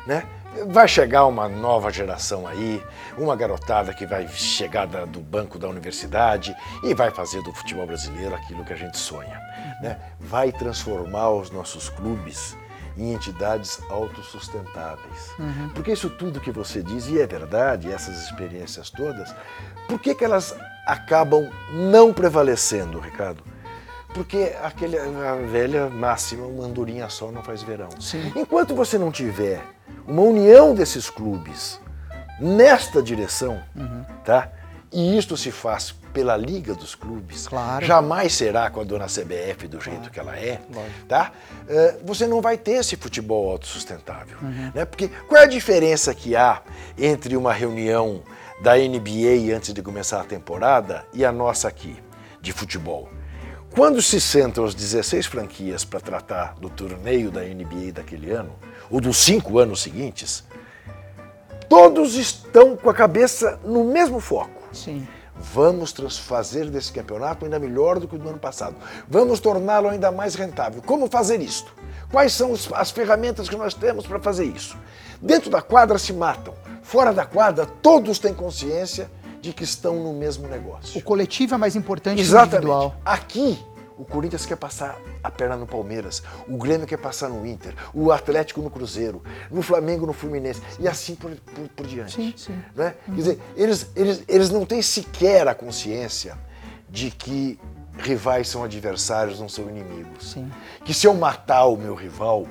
Né? 0.07 0.25
Vai 0.69 0.89
chegar 0.89 1.27
uma 1.27 1.49
nova 1.49 1.91
geração 1.93 2.47
aí, 2.47 2.83
uma 3.17 3.37
garotada 3.37 3.93
que 3.93 4.07
vai 4.07 4.27
chegar 4.29 4.87
da- 4.87 5.05
do 5.05 5.21
banco 5.21 5.59
da 5.59 5.69
universidade 5.69 6.57
e 6.83 6.95
vai 6.95 7.11
fazer 7.11 7.43
do 7.43 7.53
futebol 7.53 7.87
brasileiro 7.87 8.35
aquilo 8.35 8.65
que 8.65 8.73
a 8.73 8.77
gente 8.77 8.97
sonha. 8.99 9.41
Né? 9.83 9.99
Vai 10.19 10.51
transformar 10.51 11.31
os 11.31 11.51
nossos 11.51 11.89
clubes 11.91 12.57
em 12.97 13.13
entidades 13.13 13.79
autossustentáveis. 13.91 15.31
Porque 15.75 15.93
isso 15.93 16.11
tudo 16.11 16.41
que 16.41 16.51
você 16.51 16.83
diz, 16.83 17.07
e 17.07 17.21
é 17.21 17.27
verdade, 17.27 17.93
essas 17.93 18.21
experiências 18.25 18.91
todas, 18.91 19.33
por 19.87 20.01
que, 20.01 20.15
que 20.15 20.25
elas 20.25 20.57
acabam 20.87 21.49
não 21.73 22.13
prevalecendo, 22.13 22.99
Ricardo? 22.99 23.45
Porque 24.15 24.57
aquele, 24.63 24.99
a 24.99 25.35
velha 25.51 25.89
máxima, 25.89 26.47
uma 26.47 26.65
andorinha 26.65 27.09
só 27.09 27.31
não 27.31 27.43
faz 27.45 27.63
verão. 27.63 27.91
Sim. 28.01 28.33
Enquanto 28.35 28.75
você 28.75 28.99
não 28.99 29.13
tiver 29.13 29.63
uma 30.09 30.23
união 30.23 30.75
desses 30.75 31.09
clubes 31.11 31.79
nesta 32.41 33.03
direção, 33.03 33.61
tá? 34.25 34.51
E 34.91 35.19
isto 35.19 35.37
se 35.37 35.51
faz 35.51 35.95
pela 36.15 36.35
Liga 36.37 36.75
dos 36.75 36.95
Clubes, 36.95 37.47
Claro. 37.47 37.85
jamais 37.85 38.33
será 38.35 38.71
com 38.71 38.81
a 38.81 38.85
dona 38.85 39.05
CBF 39.07 39.69
do 39.69 39.79
jeito 39.81 40.11
que 40.11 40.19
ela 40.19 40.35
é, 40.37 40.59
Lógico. 40.75 41.07
tá? 41.07 41.31
Eh, 41.69 41.97
você 42.03 42.27
não 42.27 42.41
vai 42.41 42.57
ter 42.57 42.73
esse 42.73 42.97
futebol 42.97 43.51
autossustentável, 43.51 44.39
né? 44.75 44.85
Porque 44.87 45.09
qual 45.29 45.43
é 45.43 45.45
a 45.45 45.49
diferença 45.49 46.15
que 46.15 46.35
há 46.35 46.63
entre 46.97 47.37
uma 47.37 47.53
reunião 47.53 48.23
da 48.63 48.77
NBA 48.79 49.55
antes 49.55 49.75
de 49.75 49.83
começar 49.83 50.23
a 50.23 50.25
temporada 50.25 51.05
e 51.13 51.23
a 51.25 51.31
nossa 51.31 51.69
aqui 51.69 52.03
de 52.41 52.51
futebol? 52.53 53.11
Quando 53.79 54.03
se 54.03 54.21
sentam 54.21 54.65
as 54.65 54.75
16 54.75 55.27
franquias 55.27 55.85
para 55.85 56.01
tratar 56.01 56.57
do 56.59 56.69
torneio 56.69 57.31
da 57.31 57.43
NBA 57.43 57.93
daquele 57.95 58.29
ano, 58.29 58.51
ou 58.91 59.01
dos 59.01 59.19
cinco 59.19 59.57
anos 59.57 59.81
seguintes, 59.81 60.43
todos 61.69 62.17
estão 62.17 62.77
com 62.77 62.91
a 62.91 62.93
cabeça 62.93 63.61
no 63.65 63.85
mesmo 63.85 64.19
foco. 64.19 64.65
Sim. 64.73 65.07
Vamos 65.33 65.95
fazer 66.19 66.69
desse 66.69 66.91
campeonato 66.91 67.45
ainda 67.45 67.57
melhor 67.61 68.01
do 68.01 68.09
que 68.09 68.17
o 68.17 68.19
do 68.19 68.29
ano 68.29 68.39
passado. 68.41 68.75
Vamos 69.09 69.39
torná-lo 69.39 69.89
ainda 69.89 70.11
mais 70.11 70.35
rentável. 70.35 70.83
Como 70.83 71.07
fazer 71.07 71.41
isto? 71.41 71.73
Quais 72.11 72.33
são 72.33 72.53
as 72.75 72.91
ferramentas 72.91 73.49
que 73.49 73.55
nós 73.55 73.75
temos 73.75 74.09
para 74.09 74.19
fazer 74.19 74.47
isso? 74.47 74.77
Dentro 75.23 75.51
da 75.51 75.63
quadra 75.63 75.99
se 75.99 76.13
matam. 76.13 76.53
Fora 76.83 77.13
da 77.13 77.25
quadra, 77.25 77.65
todos 77.65 78.19
têm 78.19 78.35
consciência 78.35 79.09
de 79.41 79.53
que 79.53 79.65
estão 79.65 79.97
no 80.03 80.13
mesmo 80.13 80.49
negócio. 80.49 80.99
O 80.99 81.03
coletivo 81.03 81.55
é 81.55 81.59
mais 81.59 81.77
importante 81.77 82.17
que 82.17 82.23
o 82.23 82.25
Exatamente. 82.25 82.57
individual. 82.57 82.97
Aqui, 83.05 83.59
o 83.99 84.05
Corinthians 84.05 84.47
quer 84.47 84.57
passar 84.57 84.97
a 85.23 85.31
perna 85.31 85.57
no 85.57 85.67
Palmeiras, 85.67 86.23
o 86.47 86.57
Grêmio 86.57 86.87
quer 86.87 86.97
passar 86.99 87.29
no 87.29 87.45
Inter, 87.47 87.75
o 87.93 88.13
Atlético 88.13 88.63
no 88.63 88.71
Cruzeiro, 88.71 89.23
no 89.51 89.61
Flamengo 89.61 90.07
no 90.07 90.13
Fluminense 90.13 90.63
e 90.79 90.87
assim 90.87 91.15
por, 91.15 91.31
por- 91.33 91.69
por 91.69 91.87
diante. 91.87 92.13
Sim, 92.15 92.33
sim. 92.37 92.59
Né? 92.75 92.95
Quer 93.05 93.13
dizer, 93.15 93.41
eles, 93.57 93.91
eles, 93.97 94.23
eles 94.29 94.51
não 94.51 94.65
têm 94.65 94.81
sequer 94.81 95.49
a 95.49 95.55
consciência 95.55 96.39
de 96.89 97.11
que 97.11 97.59
rivais 97.99 98.49
são 98.49 98.63
adversários, 98.63 99.41
não 99.41 99.49
são 99.49 99.69
inimigos. 99.69 100.31
Sim. 100.33 100.51
Que 100.85 100.95
se 100.95 101.07
eu 101.07 101.13
matar 101.15 101.67
o 101.67 101.77
meu 101.77 101.95
rival, 101.95 102.47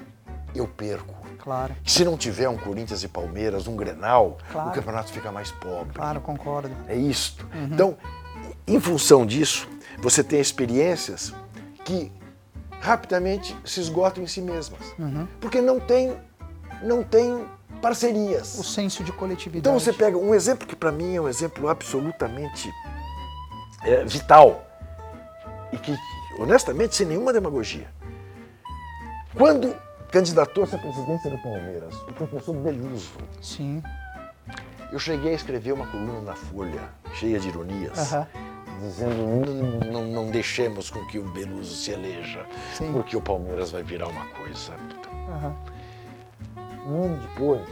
eu 0.53 0.67
perco. 0.67 1.15
Claro, 1.39 1.73
Que 1.81 1.89
se 1.89 2.03
não 2.03 2.17
tiver 2.17 2.49
um 2.49 2.57
Corinthians 2.57 3.03
e 3.03 3.07
Palmeiras, 3.07 3.67
um 3.67 3.75
Grenal, 3.77 4.37
Claro. 4.51 4.69
o 4.69 4.73
campeonato 4.73 5.13
fica 5.13 5.31
mais 5.31 5.49
pobre. 5.49 5.93
claro, 5.93 6.19
concordo. 6.19 6.75
É 6.89 6.95
isto. 6.95 7.47
Então, 7.71 7.95
em 8.67 8.77
função 8.81 9.25
disso, 9.25 9.65
você 9.97 10.23
tem 10.23 10.39
experiências 10.39 11.33
que 11.83 12.11
rapidamente 12.79 13.55
se 13.65 13.79
esgotam 13.79 14.23
em 14.23 14.27
si 14.27 14.41
mesmas. 14.41 14.79
Porque 15.39 15.61
não 15.61 15.79
tem, 15.79 16.15
não 16.83 17.03
tem 17.03 17.45
parcerias. 17.81 18.57
O 18.57 18.63
senso 18.63 19.03
de 19.03 19.11
coletividade. 19.11 19.59
Então 19.59 19.79
você 19.79 19.91
pega 19.93 20.17
um 20.17 20.33
exemplo 20.33 20.67
que 20.67 20.75
para 20.75 20.91
mim 20.91 21.15
é 21.15 21.21
um 21.21 21.27
exemplo 21.27 21.67
absolutamente 21.69 22.71
é, 23.83 24.03
vital 24.05 24.65
e 25.71 25.77
que, 25.77 25.95
honestamente, 26.39 26.95
sem 26.95 27.07
nenhuma 27.07 27.33
demagogia. 27.33 27.89
Quando 29.35 29.75
candidatou-se 30.11 30.75
à 30.75 30.79
presidência 30.79 31.29
do 31.29 31.37
Palmeiras, 31.39 31.93
o 31.95 32.13
professor 32.13 32.55
Beluso, 32.55 33.11
Sim. 33.41 33.83
eu 34.91 34.97
cheguei 34.97 35.31
a 35.31 35.35
escrever 35.35 35.73
uma 35.73 35.85
coluna 35.85 36.21
na 36.21 36.35
Folha, 36.35 36.89
cheia 37.13 37.39
de 37.39 37.49
ironias, 37.49 38.13
Aham. 38.13 38.27
Dizendo 38.79 39.85
não, 39.91 40.05
não, 40.05 40.31
deixemos 40.31 40.89
com 40.89 41.05
que 41.07 41.19
o 41.19 41.23
Beluso 41.31 41.75
se 41.75 41.91
eleja, 41.91 42.45
Sim. 42.73 42.91
porque 42.91 43.15
o 43.15 43.21
Palmeiras 43.21 43.71
vai 43.71 43.83
virar 43.83 44.07
uma 44.07 44.25
coisa. 44.27 44.73
Aham. 45.29 45.55
Um 46.85 47.03
ano 47.03 47.21
depois, 47.27 47.67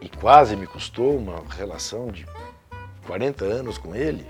e 0.00 0.08
quase 0.08 0.56
me 0.56 0.66
custou 0.66 1.16
uma 1.16 1.42
relação 1.48 2.08
de 2.08 2.26
40 3.06 3.44
anos 3.44 3.78
com 3.78 3.94
ele, 3.94 4.26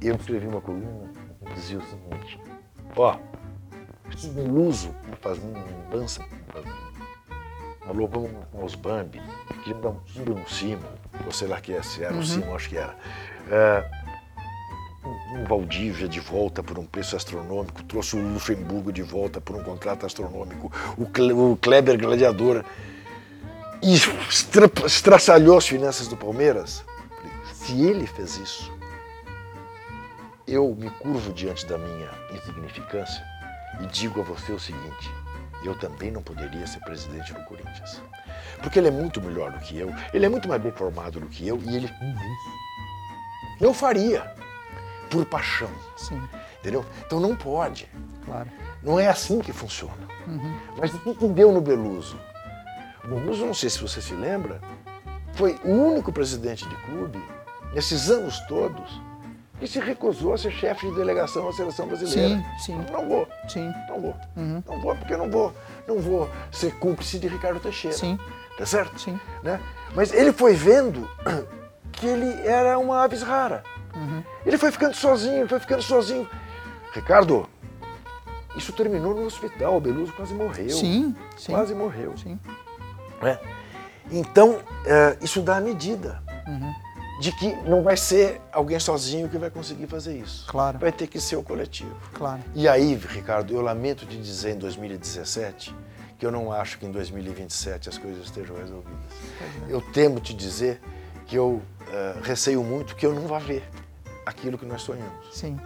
eu 0.00 0.14
escrevi 0.16 0.46
uma 0.46 0.60
coluna 0.60 1.10
que 1.46 1.54
dizia 1.54 1.78
o 1.78 1.82
seguinte, 1.82 2.38
ó, 2.94 3.16
esse 4.12 4.28
Beluso 4.28 4.94
está 5.04 5.30
fazendo 5.30 5.54
lambança, 5.54 6.22
falou 7.86 8.08
com, 8.08 8.28
com 8.28 8.64
os 8.64 8.74
Bambi, 8.74 9.22
queria 9.62 9.80
dar 9.80 9.90
um 9.90 10.00
tiro 10.00 10.34
no 10.34 10.48
Simon, 10.48 10.80
ou 11.24 11.32
sei 11.32 11.48
lá 11.48 11.60
que 11.60 11.72
é, 11.72 11.82
se 11.82 12.04
era 12.04 12.14
o 12.14 12.22
Simon, 12.22 12.54
acho 12.54 12.68
que 12.68 12.76
era. 12.76 12.96
É, 13.50 13.84
um 15.34 15.44
Valdívia 15.44 16.08
de 16.08 16.20
volta 16.20 16.62
por 16.62 16.78
um 16.78 16.86
preço 16.86 17.16
astronômico, 17.16 17.82
trouxe 17.84 18.16
o 18.16 18.32
Luxemburgo 18.32 18.92
de 18.92 19.02
volta 19.02 19.40
por 19.40 19.56
um 19.56 19.62
contrato 19.62 20.06
astronômico, 20.06 20.72
o, 20.96 21.52
o 21.52 21.56
Kleber 21.56 21.98
Gladiador, 21.98 22.64
e 23.82 23.94
estra, 23.94 24.70
estraçalhou 24.86 25.58
as 25.58 25.66
finanças 25.66 26.08
do 26.08 26.16
Palmeiras. 26.16 26.84
Se 27.52 27.82
ele 27.82 28.06
fez 28.06 28.36
isso, 28.36 28.72
eu 30.46 30.74
me 30.74 30.88
curvo 30.90 31.32
diante 31.32 31.66
da 31.66 31.76
minha 31.76 32.10
insignificância 32.32 33.22
e 33.80 33.86
digo 33.86 34.20
a 34.20 34.24
você 34.24 34.52
o 34.52 34.60
seguinte: 34.60 35.10
eu 35.64 35.74
também 35.78 36.10
não 36.10 36.22
poderia 36.22 36.66
ser 36.66 36.80
presidente 36.80 37.32
do 37.32 37.42
Corinthians. 37.44 38.00
Porque 38.62 38.78
ele 38.78 38.88
é 38.88 38.90
muito 38.90 39.20
melhor 39.20 39.52
do 39.52 39.58
que 39.60 39.78
eu, 39.78 39.92
ele 40.12 40.26
é 40.26 40.28
muito 40.28 40.48
mais 40.48 40.62
bem 40.62 40.72
formado 40.72 41.20
do 41.20 41.26
que 41.26 41.46
eu 41.46 41.60
e 41.62 41.76
ele. 41.76 41.90
Eu 43.60 43.72
faria, 43.72 44.34
por 45.10 45.24
paixão. 45.26 45.70
Sim. 45.96 46.20
Entendeu? 46.60 46.84
Então 47.06 47.20
não 47.20 47.36
pode. 47.36 47.88
Claro. 48.24 48.48
Não 48.82 48.98
é 48.98 49.06
assim 49.08 49.40
que 49.40 49.52
funciona. 49.52 50.08
Uhum. 50.26 50.58
Mas 50.78 50.92
o 50.94 51.14
que 51.14 51.28
deu 51.28 51.52
no 51.52 51.60
Beluso? 51.60 52.18
O 53.04 53.08
Beluso, 53.08 53.44
não 53.44 53.54
sei 53.54 53.68
se 53.68 53.80
você 53.80 54.00
se 54.00 54.14
lembra, 54.14 54.60
foi 55.34 55.58
o 55.64 55.70
único 55.70 56.12
presidente 56.12 56.66
de 56.68 56.76
clube, 56.86 57.22
nesses 57.74 58.10
anos 58.10 58.40
todos, 58.46 59.00
que 59.58 59.66
se 59.66 59.78
recusou 59.78 60.34
a 60.34 60.38
ser 60.38 60.50
chefe 60.50 60.88
de 60.88 60.94
delegação 60.94 61.46
da 61.46 61.52
seleção 61.52 61.86
brasileira. 61.86 62.42
Sim, 62.58 62.58
sim. 62.58 62.86
Não 62.92 63.08
vou. 63.08 63.28
Sim. 63.48 63.72
Não 63.88 64.00
vou. 64.00 64.16
Uhum. 64.36 64.62
Não 64.66 64.80
vou, 64.80 64.96
porque 64.96 65.16
não 65.16 65.30
vou, 65.30 65.54
não 65.86 65.98
vou 65.98 66.30
ser 66.50 66.74
cúmplice 66.78 67.18
de 67.18 67.28
Ricardo 67.28 67.60
Teixeira. 67.60 67.96
Sim. 67.96 68.18
Tá 68.56 68.64
certo? 68.64 68.98
Sim. 69.00 69.18
Né? 69.42 69.60
Mas 69.94 70.12
ele 70.12 70.32
foi 70.32 70.54
vendo 70.54 71.08
que 71.96 72.06
ele 72.06 72.46
era 72.46 72.78
uma 72.78 73.04
aves 73.04 73.22
rara. 73.22 73.62
Uhum. 73.94 74.22
Ele 74.44 74.58
foi 74.58 74.70
ficando 74.70 74.94
sozinho, 74.94 75.48
foi 75.48 75.60
ficando 75.60 75.82
sozinho. 75.82 76.28
Ricardo, 76.92 77.48
isso 78.56 78.72
terminou 78.72 79.14
no 79.14 79.24
hospital, 79.26 79.76
o 79.76 79.80
Beluso 79.80 80.12
quase 80.12 80.34
morreu. 80.34 80.70
Sim, 80.70 81.14
sim. 81.36 81.52
Quase 81.52 81.74
morreu. 81.74 82.16
Sim. 82.16 82.38
Né? 83.22 83.38
Então, 84.10 84.60
é, 84.84 85.16
isso 85.20 85.40
dá 85.40 85.56
a 85.56 85.60
medida. 85.60 86.22
Uhum 86.46 86.84
de 87.18 87.32
que 87.32 87.54
não 87.68 87.82
vai 87.82 87.96
ser 87.96 88.40
alguém 88.52 88.78
sozinho 88.78 89.28
que 89.28 89.38
vai 89.38 89.50
conseguir 89.50 89.86
fazer 89.86 90.18
isso. 90.18 90.46
Claro. 90.48 90.78
Vai 90.78 90.90
ter 90.90 91.06
que 91.06 91.20
ser 91.20 91.36
o 91.36 91.42
coletivo. 91.42 91.94
Claro. 92.12 92.42
E 92.54 92.66
aí, 92.68 92.94
Ricardo, 92.94 93.54
eu 93.54 93.60
lamento 93.60 94.04
te 94.04 94.16
dizer 94.16 94.56
em 94.56 94.58
2017 94.58 95.74
que 96.18 96.26
eu 96.26 96.30
não 96.30 96.52
acho 96.52 96.78
que 96.78 96.86
em 96.86 96.90
2027 96.90 97.88
as 97.88 97.98
coisas 97.98 98.24
estejam 98.24 98.56
resolvidas. 98.56 98.98
É. 99.40 99.72
Eu 99.72 99.80
temo 99.80 100.20
te 100.20 100.34
dizer 100.34 100.80
que 101.26 101.36
eu 101.36 101.62
uh, 101.88 102.20
receio 102.22 102.62
muito 102.62 102.94
que 102.96 103.06
eu 103.06 103.14
não 103.14 103.26
vá 103.26 103.38
ver 103.38 103.62
aquilo 104.24 104.58
que 104.58 104.66
nós 104.66 104.82
sonhamos. 104.82 105.26
Sim. 105.32 105.58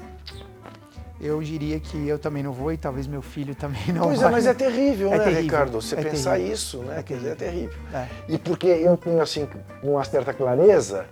Eu 1.21 1.43
diria 1.43 1.81
que 1.81 2.07
eu 2.07 2.19
também 2.19 2.45
não 2.45 2.53
vou 2.53 2.73
e 2.73 2.77
talvez 2.77 3.07
meu 3.07 3.21
filho 3.21 3.55
também 3.55 3.93
não 3.93 4.05
Pois 4.05 4.21
é, 4.21 4.23
vai. 4.23 4.29
é, 4.29 4.33
mas 4.33 4.47
é 4.47 4.55
terrível, 4.55 5.09
é 5.13 5.19
né, 5.19 5.25
terrível. 5.25 5.43
Ricardo? 5.43 5.73
Você 5.81 5.97
é 5.97 6.03
pensar 6.03 6.33
terrível. 6.33 6.55
isso, 6.55 6.79
né? 6.79 7.01
É 7.01 7.03
Quer 7.03 7.17
dizer, 7.17 7.31
é 7.31 7.35
terrível. 7.35 7.79
É. 7.93 8.07
E 8.29 8.39
porque 8.39 8.69
eu 8.69 8.97
tenho, 8.97 9.21
assim, 9.21 9.49
uma 9.83 10.05
certa 10.05 10.33
clareza 10.33 11.07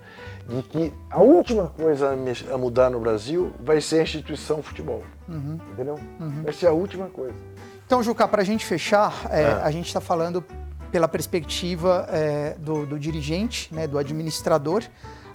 de 0.49 0.63
que 0.63 0.93
a 1.11 1.21
última 1.21 1.67
coisa 1.69 2.17
a 2.53 2.59
mudar 2.59 2.89
no 2.89 3.01
Brasil 3.01 3.53
vai 3.59 3.81
ser 3.81 4.01
a 4.01 4.03
instituição 4.05 4.63
futebol. 4.63 5.03
Uhum. 5.29 5.59
Entendeu? 5.73 5.99
Uhum. 6.21 6.43
Vai 6.45 6.53
ser 6.53 6.69
a 6.69 6.73
última 6.73 7.07
coisa. 7.09 7.35
Então, 7.85 8.01
Juca, 8.01 8.29
para 8.29 8.43
a 8.43 8.45
gente 8.45 8.65
fechar, 8.65 9.27
é, 9.31 9.45
ah. 9.45 9.63
a 9.65 9.71
gente 9.73 9.87
está 9.87 10.01
falando 10.01 10.45
pela 10.97 11.07
perspectiva 11.07 12.07
é, 12.09 12.57
do, 12.59 12.87
do, 12.87 12.99
dirigente, 12.99 13.69
né, 13.71 13.87
do 13.87 13.99
administrador, 13.99 14.83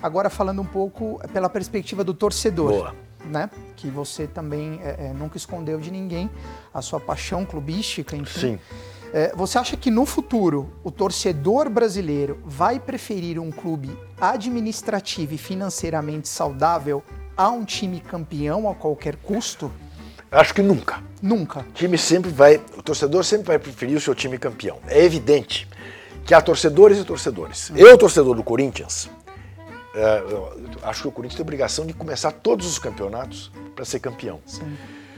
agora 0.01 0.27
falando 0.27 0.59
um 0.59 0.65
pouco 0.65 1.21
pela 1.31 1.47
perspectiva 1.47 2.03
do 2.03 2.15
torcedor. 2.15 2.71
Boa. 2.71 2.95
Né? 3.25 3.47
Que 3.75 3.87
você 3.87 4.25
também 4.25 4.79
é, 4.81 5.13
nunca 5.13 5.37
escondeu 5.37 5.79
de 5.79 5.91
ninguém 5.91 6.31
a 6.73 6.81
sua 6.81 6.99
paixão 6.99 7.45
clubística, 7.45 8.15
enfim. 8.15 8.57
Sim. 8.57 8.59
É, 9.13 9.35
você 9.35 9.59
acha 9.59 9.77
que 9.77 9.91
no 9.91 10.03
futuro 10.03 10.73
o 10.83 10.89
torcedor 10.89 11.69
brasileiro 11.69 12.39
vai 12.43 12.79
preferir 12.79 13.37
um 13.37 13.51
clube 13.51 13.95
administrativo 14.19 15.35
e 15.35 15.37
financeiramente 15.37 16.27
saudável 16.27 17.03
a 17.37 17.49
um 17.51 17.63
time 17.63 17.99
campeão 17.99 18.67
a 18.67 18.73
qualquer 18.73 19.15
custo? 19.17 19.71
Acho 20.31 20.53
que 20.53 20.61
nunca. 20.61 21.03
Nunca. 21.21 21.59
O 21.59 21.71
time 21.73 21.97
sempre 21.97 22.31
vai, 22.31 22.55
o 22.77 22.81
torcedor 22.81 23.23
sempre 23.25 23.47
vai 23.47 23.59
preferir 23.59 23.97
o 23.97 24.01
seu 24.01 24.15
time 24.15 24.37
campeão. 24.37 24.79
É 24.87 25.03
evidente 25.03 25.67
que 26.25 26.33
há 26.33 26.41
torcedores 26.41 26.97
e 26.97 27.03
torcedores. 27.03 27.69
Hum. 27.69 27.75
Eu, 27.75 27.97
torcedor 27.97 28.35
do 28.35 28.43
Corinthians, 28.43 29.09
é, 29.93 30.23
acho 30.83 31.01
que 31.01 31.07
o 31.09 31.11
Corinthians 31.11 31.35
tem 31.35 31.43
a 31.43 31.45
obrigação 31.45 31.85
de 31.85 31.93
começar 31.93 32.31
todos 32.31 32.65
os 32.65 32.79
campeonatos 32.79 33.51
para 33.75 33.83
ser 33.83 33.99
campeão. 33.99 34.39
Sim. 34.45 34.77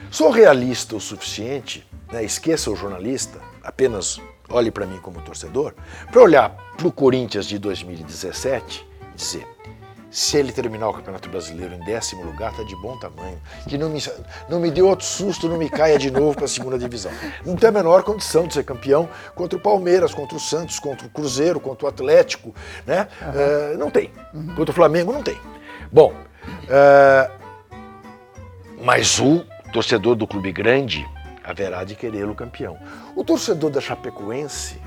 Sou 0.10 0.32
realista 0.32 0.95
o 0.95 0.99
suficiente, 0.99 1.88
né, 2.12 2.23
esqueça 2.23 2.71
o 2.71 2.76
jornalista, 2.76 3.39
apenas 3.63 4.19
olhe 4.49 4.71
para 4.71 4.86
mim 4.86 4.97
como 4.99 5.21
torcedor, 5.21 5.73
para 6.12 6.21
olhar 6.21 6.49
para 6.76 6.88
o 6.88 6.91
Corinthians 6.91 7.45
de 7.45 7.60
2017 7.60 8.86
e 9.13 9.15
dizer: 9.15 9.47
se 10.13 10.38
ele 10.38 10.52
terminar 10.52 10.89
o 10.89 10.93
Campeonato 10.93 11.28
Brasileiro 11.28 11.73
em 11.73 11.80
décimo 11.80 12.23
lugar, 12.23 12.52
está 12.52 12.63
de 12.63 12.76
bom 12.76 12.95
tamanho. 12.99 13.41
Que 13.67 13.80
não 13.80 13.89
me, 13.89 13.99
não 14.47 14.60
me 14.60 14.69
dê 14.69 14.80
outro 14.80 15.04
susto, 15.04 15.49
não 15.49 15.58
me 15.58 15.67
caia 15.67 15.97
de 15.97 16.12
novo 16.12 16.36
para 16.36 16.45
a 16.45 16.47
segunda 16.47 16.78
divisão. 16.78 17.12
Não 17.43 17.56
tem 17.56 17.69
a 17.69 17.71
menor 17.71 18.04
condição 18.04 18.47
de 18.47 18.54
ser 18.54 18.63
campeão 18.63 19.10
contra 19.34 19.58
o 19.58 19.62
Palmeiras, 19.62 20.13
contra 20.13 20.38
o 20.38 20.39
Santos, 20.39 20.80
contra 20.80 21.08
o 21.08 21.10
Cruzeiro, 21.10 21.60
contra 21.60 21.88
o 21.88 21.89
Atlético. 21.89 22.54
Né? 22.86 23.08
Uhum. 23.21 23.73
Uh, 23.73 23.78
não 23.80 23.89
tem. 23.89 24.12
Uhum. 24.32 24.54
Contra 24.56 24.71
o 24.71 24.76
Flamengo, 24.76 25.12
não 25.12 25.23
tem. 25.23 25.39
Bom, 25.91 26.13
uh, 26.13 27.32
mas 28.84 29.19
o 29.19 29.43
torcedor 29.71 30.13
do 30.13 30.28
clube 30.28 30.52
grande 30.52 31.04
haverá 31.43 31.84
de 31.84 31.95
querê-lo 31.95 32.36
campeão. 32.36 32.78
O 33.15 33.23
torcedor 33.23 33.71
da 33.71 33.82
Chapecoense 33.82 34.80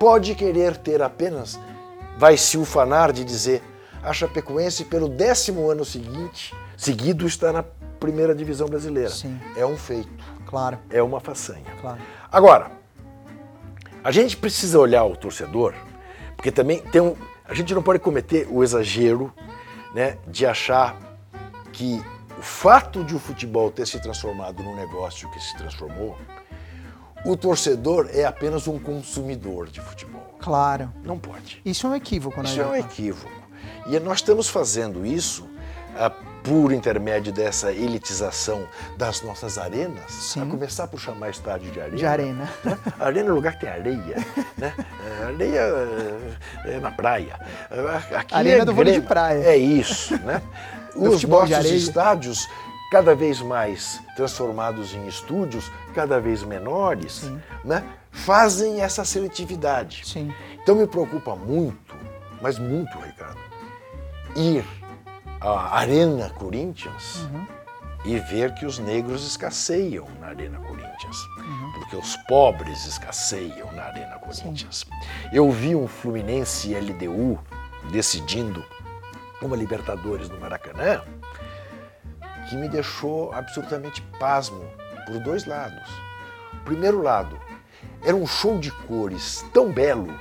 pode 0.00 0.34
querer 0.34 0.78
ter 0.78 1.02
apenas, 1.02 1.60
vai 2.16 2.36
se 2.36 2.56
ufanar 2.56 3.12
de 3.12 3.24
dizer, 3.24 3.62
a 4.02 4.12
Chapecoense 4.12 4.84
pelo 4.84 5.08
décimo 5.08 5.70
ano 5.70 5.84
seguinte, 5.84 6.54
seguido 6.76 7.26
está 7.26 7.52
na 7.52 7.62
primeira 7.98 8.34
divisão 8.34 8.68
brasileira. 8.68 9.10
Sim. 9.10 9.38
É 9.56 9.66
um 9.66 9.76
feito. 9.76 10.24
Claro. 10.46 10.78
É 10.90 11.02
uma 11.02 11.20
façanha. 11.20 11.64
Claro. 11.80 11.98
Agora, 12.30 12.70
a 14.02 14.10
gente 14.10 14.36
precisa 14.36 14.78
olhar 14.78 15.04
o 15.04 15.16
torcedor, 15.16 15.74
porque 16.36 16.52
também 16.52 16.80
tem 16.80 17.00
um, 17.00 17.16
a 17.44 17.54
gente 17.54 17.74
não 17.74 17.82
pode 17.82 17.98
cometer 17.98 18.46
o 18.50 18.62
exagero 18.62 19.32
né, 19.94 20.18
de 20.26 20.46
achar 20.46 20.96
que 21.72 22.02
o 22.38 22.42
fato 22.42 23.02
de 23.02 23.14
o 23.14 23.18
futebol 23.18 23.70
ter 23.70 23.86
se 23.86 24.00
transformado 24.00 24.62
num 24.62 24.76
negócio 24.76 25.30
que 25.30 25.40
se 25.40 25.56
transformou, 25.56 26.16
o 27.26 27.36
torcedor 27.36 28.08
é 28.12 28.24
apenas 28.24 28.68
um 28.68 28.78
consumidor 28.78 29.68
de 29.68 29.80
futebol. 29.80 30.36
Claro. 30.38 30.92
Não 31.02 31.18
pode. 31.18 31.60
Isso 31.64 31.86
é 31.86 31.90
um 31.90 31.94
equívoco, 31.94 32.40
né? 32.40 32.48
Isso 32.48 32.60
é 32.60 32.66
um 32.66 32.74
equívoco. 32.74 33.32
E 33.86 33.98
nós 33.98 34.18
estamos 34.18 34.48
fazendo 34.48 35.04
isso 35.04 35.48
ah, 35.98 36.10
por 36.44 36.72
intermédio 36.72 37.32
dessa 37.32 37.72
elitização 37.72 38.68
das 38.96 39.22
nossas 39.22 39.58
arenas, 39.58 40.08
Sim. 40.08 40.42
a 40.42 40.46
começar 40.46 40.86
por 40.86 41.00
chamar 41.00 41.30
estádio 41.30 41.72
de 41.72 41.80
arena. 41.80 41.96
De 41.96 42.06
arena. 42.06 42.50
Né? 42.64 42.78
Arena 43.00 43.28
é 43.28 43.32
lugar 43.32 43.54
que 43.54 43.60
tem 43.60 43.70
areia. 43.70 44.26
né? 44.56 44.72
Areia 45.26 45.60
é 46.64 46.78
na 46.80 46.92
praia. 46.92 47.40
Aqui 48.14 48.34
arena 48.34 48.62
é 48.62 48.64
do 48.64 48.72
vôlei 48.72 49.00
de 49.00 49.06
praia. 49.06 49.42
É 49.42 49.56
isso, 49.56 50.16
né? 50.22 50.40
Os 50.94 51.24
nossos 51.24 51.66
estádios 51.66 52.48
cada 52.90 53.14
vez 53.14 53.40
mais 53.40 54.00
transformados 54.16 54.94
em 54.94 55.06
estúdios, 55.06 55.70
cada 55.94 56.20
vez 56.20 56.42
menores, 56.42 57.30
né? 57.64 57.84
fazem 58.16 58.80
essa 58.80 59.04
seletividade. 59.04 60.02
Sim. 60.06 60.32
Então 60.62 60.74
me 60.74 60.86
preocupa 60.86 61.36
muito, 61.36 61.94
mas 62.40 62.58
muito, 62.58 62.98
Ricardo, 62.98 63.38
ir 64.34 64.64
à 65.40 65.78
Arena 65.78 66.30
Corinthians 66.30 67.28
uhum. 67.30 67.46
e 68.04 68.18
ver 68.18 68.54
que 68.54 68.64
os 68.64 68.78
negros 68.78 69.26
escasseiam 69.26 70.06
na 70.20 70.28
Arena 70.28 70.58
Corinthians. 70.58 71.16
Uhum. 71.38 71.72
Porque 71.74 71.96
os 71.96 72.16
pobres 72.28 72.86
escasseiam 72.86 73.70
na 73.72 73.84
Arena 73.84 74.18
Corinthians. 74.18 74.86
Sim. 74.86 75.08
Eu 75.32 75.50
vi 75.50 75.74
um 75.76 75.86
Fluminense 75.86 76.74
LDU 76.74 77.38
decidindo 77.90 78.64
uma 79.42 79.56
Libertadores 79.56 80.28
no 80.28 80.40
Maracanã 80.40 81.02
que 82.48 82.56
me 82.56 82.68
deixou 82.68 83.32
absolutamente 83.32 84.02
pasmo 84.18 84.64
por 85.06 85.18
dois 85.20 85.44
lados. 85.44 85.88
O 86.52 86.64
primeiro 86.64 87.02
lado, 87.02 87.38
era 88.04 88.16
um 88.16 88.26
show 88.26 88.58
de 88.58 88.70
cores 88.70 89.44
tão 89.52 89.72
belo 89.72 90.14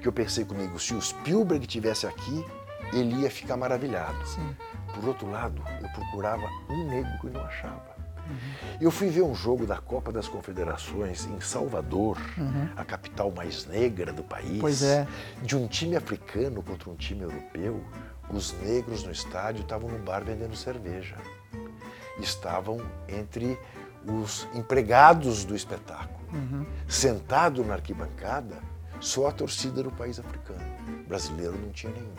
que 0.00 0.08
eu 0.08 0.12
pensei 0.12 0.44
comigo, 0.44 0.78
se 0.78 0.94
o 0.94 1.00
Spielberg 1.00 1.66
tivesse 1.66 2.06
aqui, 2.06 2.44
ele 2.92 3.22
ia 3.22 3.30
ficar 3.30 3.56
maravilhado. 3.56 4.26
Sim. 4.26 4.54
Por 4.94 5.08
outro 5.08 5.30
lado, 5.30 5.62
eu 5.80 5.88
procurava 5.88 6.46
um 6.68 6.86
negro 6.88 7.10
e 7.24 7.30
não 7.30 7.42
achava. 7.42 7.94
Uhum. 8.28 8.76
Eu 8.80 8.90
fui 8.90 9.08
ver 9.08 9.22
um 9.22 9.34
jogo 9.34 9.66
da 9.66 9.78
Copa 9.78 10.12
das 10.12 10.28
Confederações 10.28 11.26
em 11.26 11.40
Salvador, 11.40 12.18
uhum. 12.36 12.68
a 12.76 12.84
capital 12.84 13.30
mais 13.30 13.66
negra 13.66 14.12
do 14.12 14.22
país, 14.22 14.60
pois 14.60 14.82
é. 14.82 15.06
de 15.42 15.56
um 15.56 15.66
time 15.66 15.96
africano 15.96 16.62
contra 16.62 16.90
um 16.90 16.96
time 16.96 17.22
europeu. 17.22 17.82
Os 18.30 18.52
negros 18.60 19.04
no 19.04 19.12
estádio 19.12 19.62
estavam 19.62 19.88
no 19.90 19.98
bar 19.98 20.22
vendendo 20.24 20.56
cerveja. 20.56 21.16
Estavam 22.18 22.80
entre 23.08 23.58
os 24.06 24.46
empregados 24.54 25.44
do 25.44 25.54
espetáculo. 25.56 26.20
Uhum. 26.32 26.66
Sentado 26.88 27.64
na 27.64 27.74
arquibancada, 27.74 28.56
só 29.00 29.28
a 29.28 29.32
torcida 29.32 29.82
do 29.82 29.90
país 29.90 30.18
africano. 30.18 30.60
Brasileiro 31.08 31.56
não 31.58 31.70
tinha 31.70 31.92
nenhum. 31.92 32.14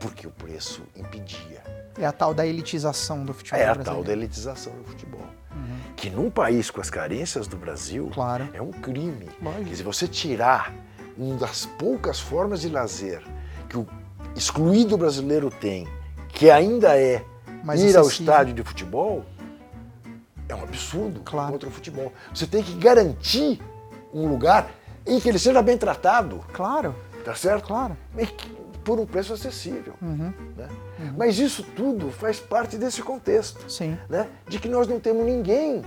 Porque 0.00 0.26
o 0.26 0.30
preço 0.30 0.82
impedia. 0.96 1.62
É 1.98 2.04
a 2.04 2.12
tal 2.12 2.34
da 2.34 2.46
elitização 2.46 3.24
do 3.24 3.32
futebol 3.32 3.58
É 3.60 3.62
a 3.64 3.74
brasileiro. 3.74 3.94
tal 3.94 4.04
da 4.04 4.12
elitização 4.12 4.72
do 4.74 4.84
futebol. 4.84 5.24
Uhum. 5.54 5.78
que 5.94 6.10
num 6.10 6.28
país 6.28 6.68
com 6.68 6.80
as 6.80 6.90
carências 6.90 7.46
do 7.46 7.56
Brasil 7.56 8.10
Claro. 8.12 8.48
é 8.52 8.60
um 8.60 8.72
crime. 8.72 9.28
Lógico. 9.40 9.62
Quer 9.64 9.70
dizer, 9.70 9.82
você 9.84 10.08
tirar 10.08 10.74
uma 11.16 11.36
das 11.36 11.64
poucas 11.64 12.18
formas 12.18 12.60
de 12.62 12.68
lazer 12.68 13.22
que 13.68 13.78
o 13.78 13.86
excluído 14.34 14.98
brasileiro 14.98 15.48
tem, 15.50 15.86
que 16.30 16.50
ainda 16.50 16.98
é 16.98 17.24
Mais 17.64 17.80
ir 17.82 17.96
ao 17.96 18.06
estádio 18.06 18.52
de 18.54 18.62
futebol, 18.62 19.24
é 20.48 20.54
um 20.54 20.62
absurdo 20.62 21.20
Claro. 21.24 21.52
contra 21.52 21.68
o 21.68 21.72
futebol. 21.72 22.12
Você 22.32 22.46
tem 22.46 22.62
que 22.62 22.74
garantir 22.74 23.60
um 24.12 24.28
lugar 24.28 24.70
em 25.06 25.18
que 25.18 25.28
ele 25.28 25.38
seja 25.38 25.62
bem 25.62 25.76
tratado, 25.78 26.44
Claro, 26.52 26.94
tá 27.24 27.34
certo? 27.34 27.64
claro. 27.66 27.96
E 28.18 28.26
por 28.84 29.00
um 29.00 29.06
preço 29.06 29.32
acessível. 29.32 29.94
Uhum. 30.02 30.32
né? 30.56 30.68
Mas 31.16 31.38
isso 31.38 31.62
tudo 31.74 32.10
faz 32.10 32.38
parte 32.38 32.76
desse 32.76 33.02
contexto, 33.02 33.68
Sim. 33.70 33.96
né? 34.10 34.28
de 34.46 34.58
que 34.58 34.68
nós 34.68 34.86
não 34.86 35.00
temos 35.00 35.24
ninguém 35.24 35.82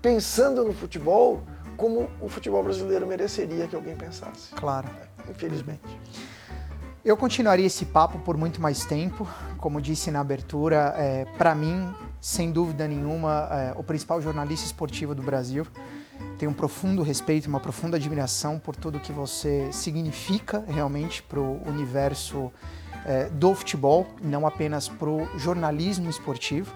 pensando 0.00 0.64
no 0.64 0.72
futebol 0.72 1.42
como 1.76 2.08
o 2.20 2.28
futebol 2.28 2.62
brasileiro 2.62 3.06
mereceria 3.06 3.66
que 3.68 3.76
alguém 3.76 3.94
pensasse. 3.94 4.54
Claro. 4.54 4.88
Infelizmente. 5.28 5.80
Eu 7.02 7.16
continuaria 7.16 7.66
esse 7.66 7.86
papo 7.86 8.18
por 8.18 8.36
muito 8.36 8.60
mais 8.60 8.84
tempo. 8.84 9.26
Como 9.56 9.80
disse 9.80 10.10
na 10.10 10.20
abertura, 10.20 10.94
é, 10.98 11.24
para 11.38 11.54
mim, 11.54 11.88
sem 12.20 12.52
dúvida 12.52 12.86
nenhuma, 12.86 13.48
é, 13.50 13.72
o 13.74 13.82
principal 13.82 14.20
jornalista 14.20 14.66
esportivo 14.66 15.14
do 15.14 15.22
Brasil. 15.22 15.66
Tenho 16.38 16.50
um 16.50 16.54
profundo 16.54 17.02
respeito, 17.02 17.46
uma 17.46 17.58
profunda 17.58 17.96
admiração 17.96 18.58
por 18.58 18.76
tudo 18.76 19.00
que 19.00 19.12
você 19.12 19.72
significa 19.72 20.62
realmente 20.68 21.22
para 21.22 21.40
o 21.40 21.66
universo 21.66 22.52
é, 23.06 23.30
do 23.30 23.54
futebol, 23.54 24.06
não 24.22 24.46
apenas 24.46 24.86
para 24.86 25.08
o 25.08 25.26
jornalismo 25.38 26.10
esportivo. 26.10 26.70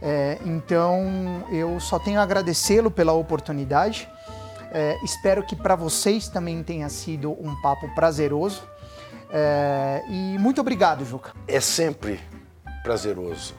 É, 0.00 0.38
então, 0.46 1.44
eu 1.50 1.78
só 1.78 1.98
tenho 1.98 2.18
a 2.18 2.22
agradecê-lo 2.22 2.90
pela 2.90 3.12
oportunidade. 3.12 4.08
É, 4.72 4.98
espero 5.04 5.42
que 5.42 5.54
para 5.54 5.76
vocês 5.76 6.28
também 6.28 6.62
tenha 6.62 6.88
sido 6.88 7.32
um 7.32 7.54
papo 7.60 7.94
prazeroso. 7.94 8.62
É, 9.32 10.02
e 10.08 10.38
muito 10.38 10.60
obrigado, 10.60 11.04
Juca. 11.04 11.32
É 11.46 11.60
sempre 11.60 12.20
prazeroso 12.82 13.54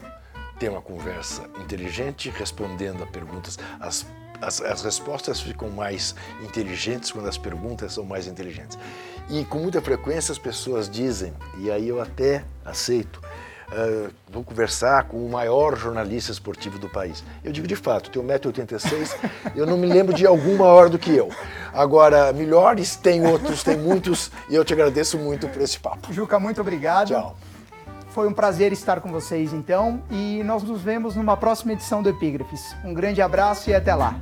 ter 0.60 0.70
uma 0.70 0.82
conversa 0.82 1.44
inteligente, 1.60 2.30
respondendo 2.30 3.04
a 3.04 3.08
perguntas. 3.08 3.58
As, 3.80 4.06
as, 4.42 4.62
as 4.62 4.84
respostas 4.84 5.40
ficam 5.40 5.70
mais 5.70 6.14
inteligentes 6.44 7.12
quando 7.12 7.28
as 7.28 7.38
perguntas 7.38 7.94
são 7.94 8.04
mais 8.04 8.28
inteligentes. 8.28 8.78
E 9.30 9.46
com 9.46 9.60
muita 9.60 9.82
frequência 9.82 10.32
as 10.32 10.38
pessoas 10.38 10.90
dizem, 10.90 11.34
e 11.58 11.72
aí 11.72 11.88
eu 11.88 12.02
até 12.02 12.44
aceito, 12.66 13.22
"Ah, 13.72 14.10
vou 14.30 14.44
conversar 14.44 15.04
com 15.06 15.26
o 15.26 15.30
maior 15.30 15.78
jornalista 15.78 16.32
esportivo 16.32 16.78
do 16.78 16.90
país. 16.90 17.24
Eu 17.44 17.52
digo 17.52 17.68
de 17.68 17.76
fato, 17.76 18.10
tenho 18.10 18.26
1,86m, 18.26 19.16
eu 19.56 19.66
não 19.66 19.78
me 19.78 19.88
lembro 19.88 20.14
de 20.14 20.26
algum 20.26 20.58
maior 20.58 20.90
do 20.90 21.00
que 21.00 21.16
eu. 21.16 21.30
Agora, 21.74 22.34
melhores 22.34 22.96
tem 22.96 23.26
outros, 23.26 23.64
tem 23.64 23.78
muitos, 23.78 24.32
e 24.50 24.56
eu 24.56 24.66
te 24.66 24.74
agradeço 24.74 25.18
muito 25.18 25.48
por 25.48 25.62
esse 25.62 25.80
papo. 25.80 26.12
Juca, 26.14 26.40
muito 26.40 26.60
obrigado. 26.60 27.10
Tchau. 27.10 27.38
Foi 28.10 28.28
um 28.28 28.34
prazer 28.34 28.74
estar 28.74 29.00
com 29.00 29.10
vocês 29.10 29.54
então 29.54 30.04
e 30.12 30.44
nós 30.44 30.64
nos 30.64 30.82
vemos 30.82 31.16
numa 31.16 31.38
próxima 31.38 31.72
edição 31.72 32.04
do 32.04 32.10
Epígrafes. 32.10 32.76
Um 32.84 32.94
grande 32.94 33.22
abraço 33.22 33.70
e 33.70 33.74
até 33.74 33.96
lá. 33.96 34.20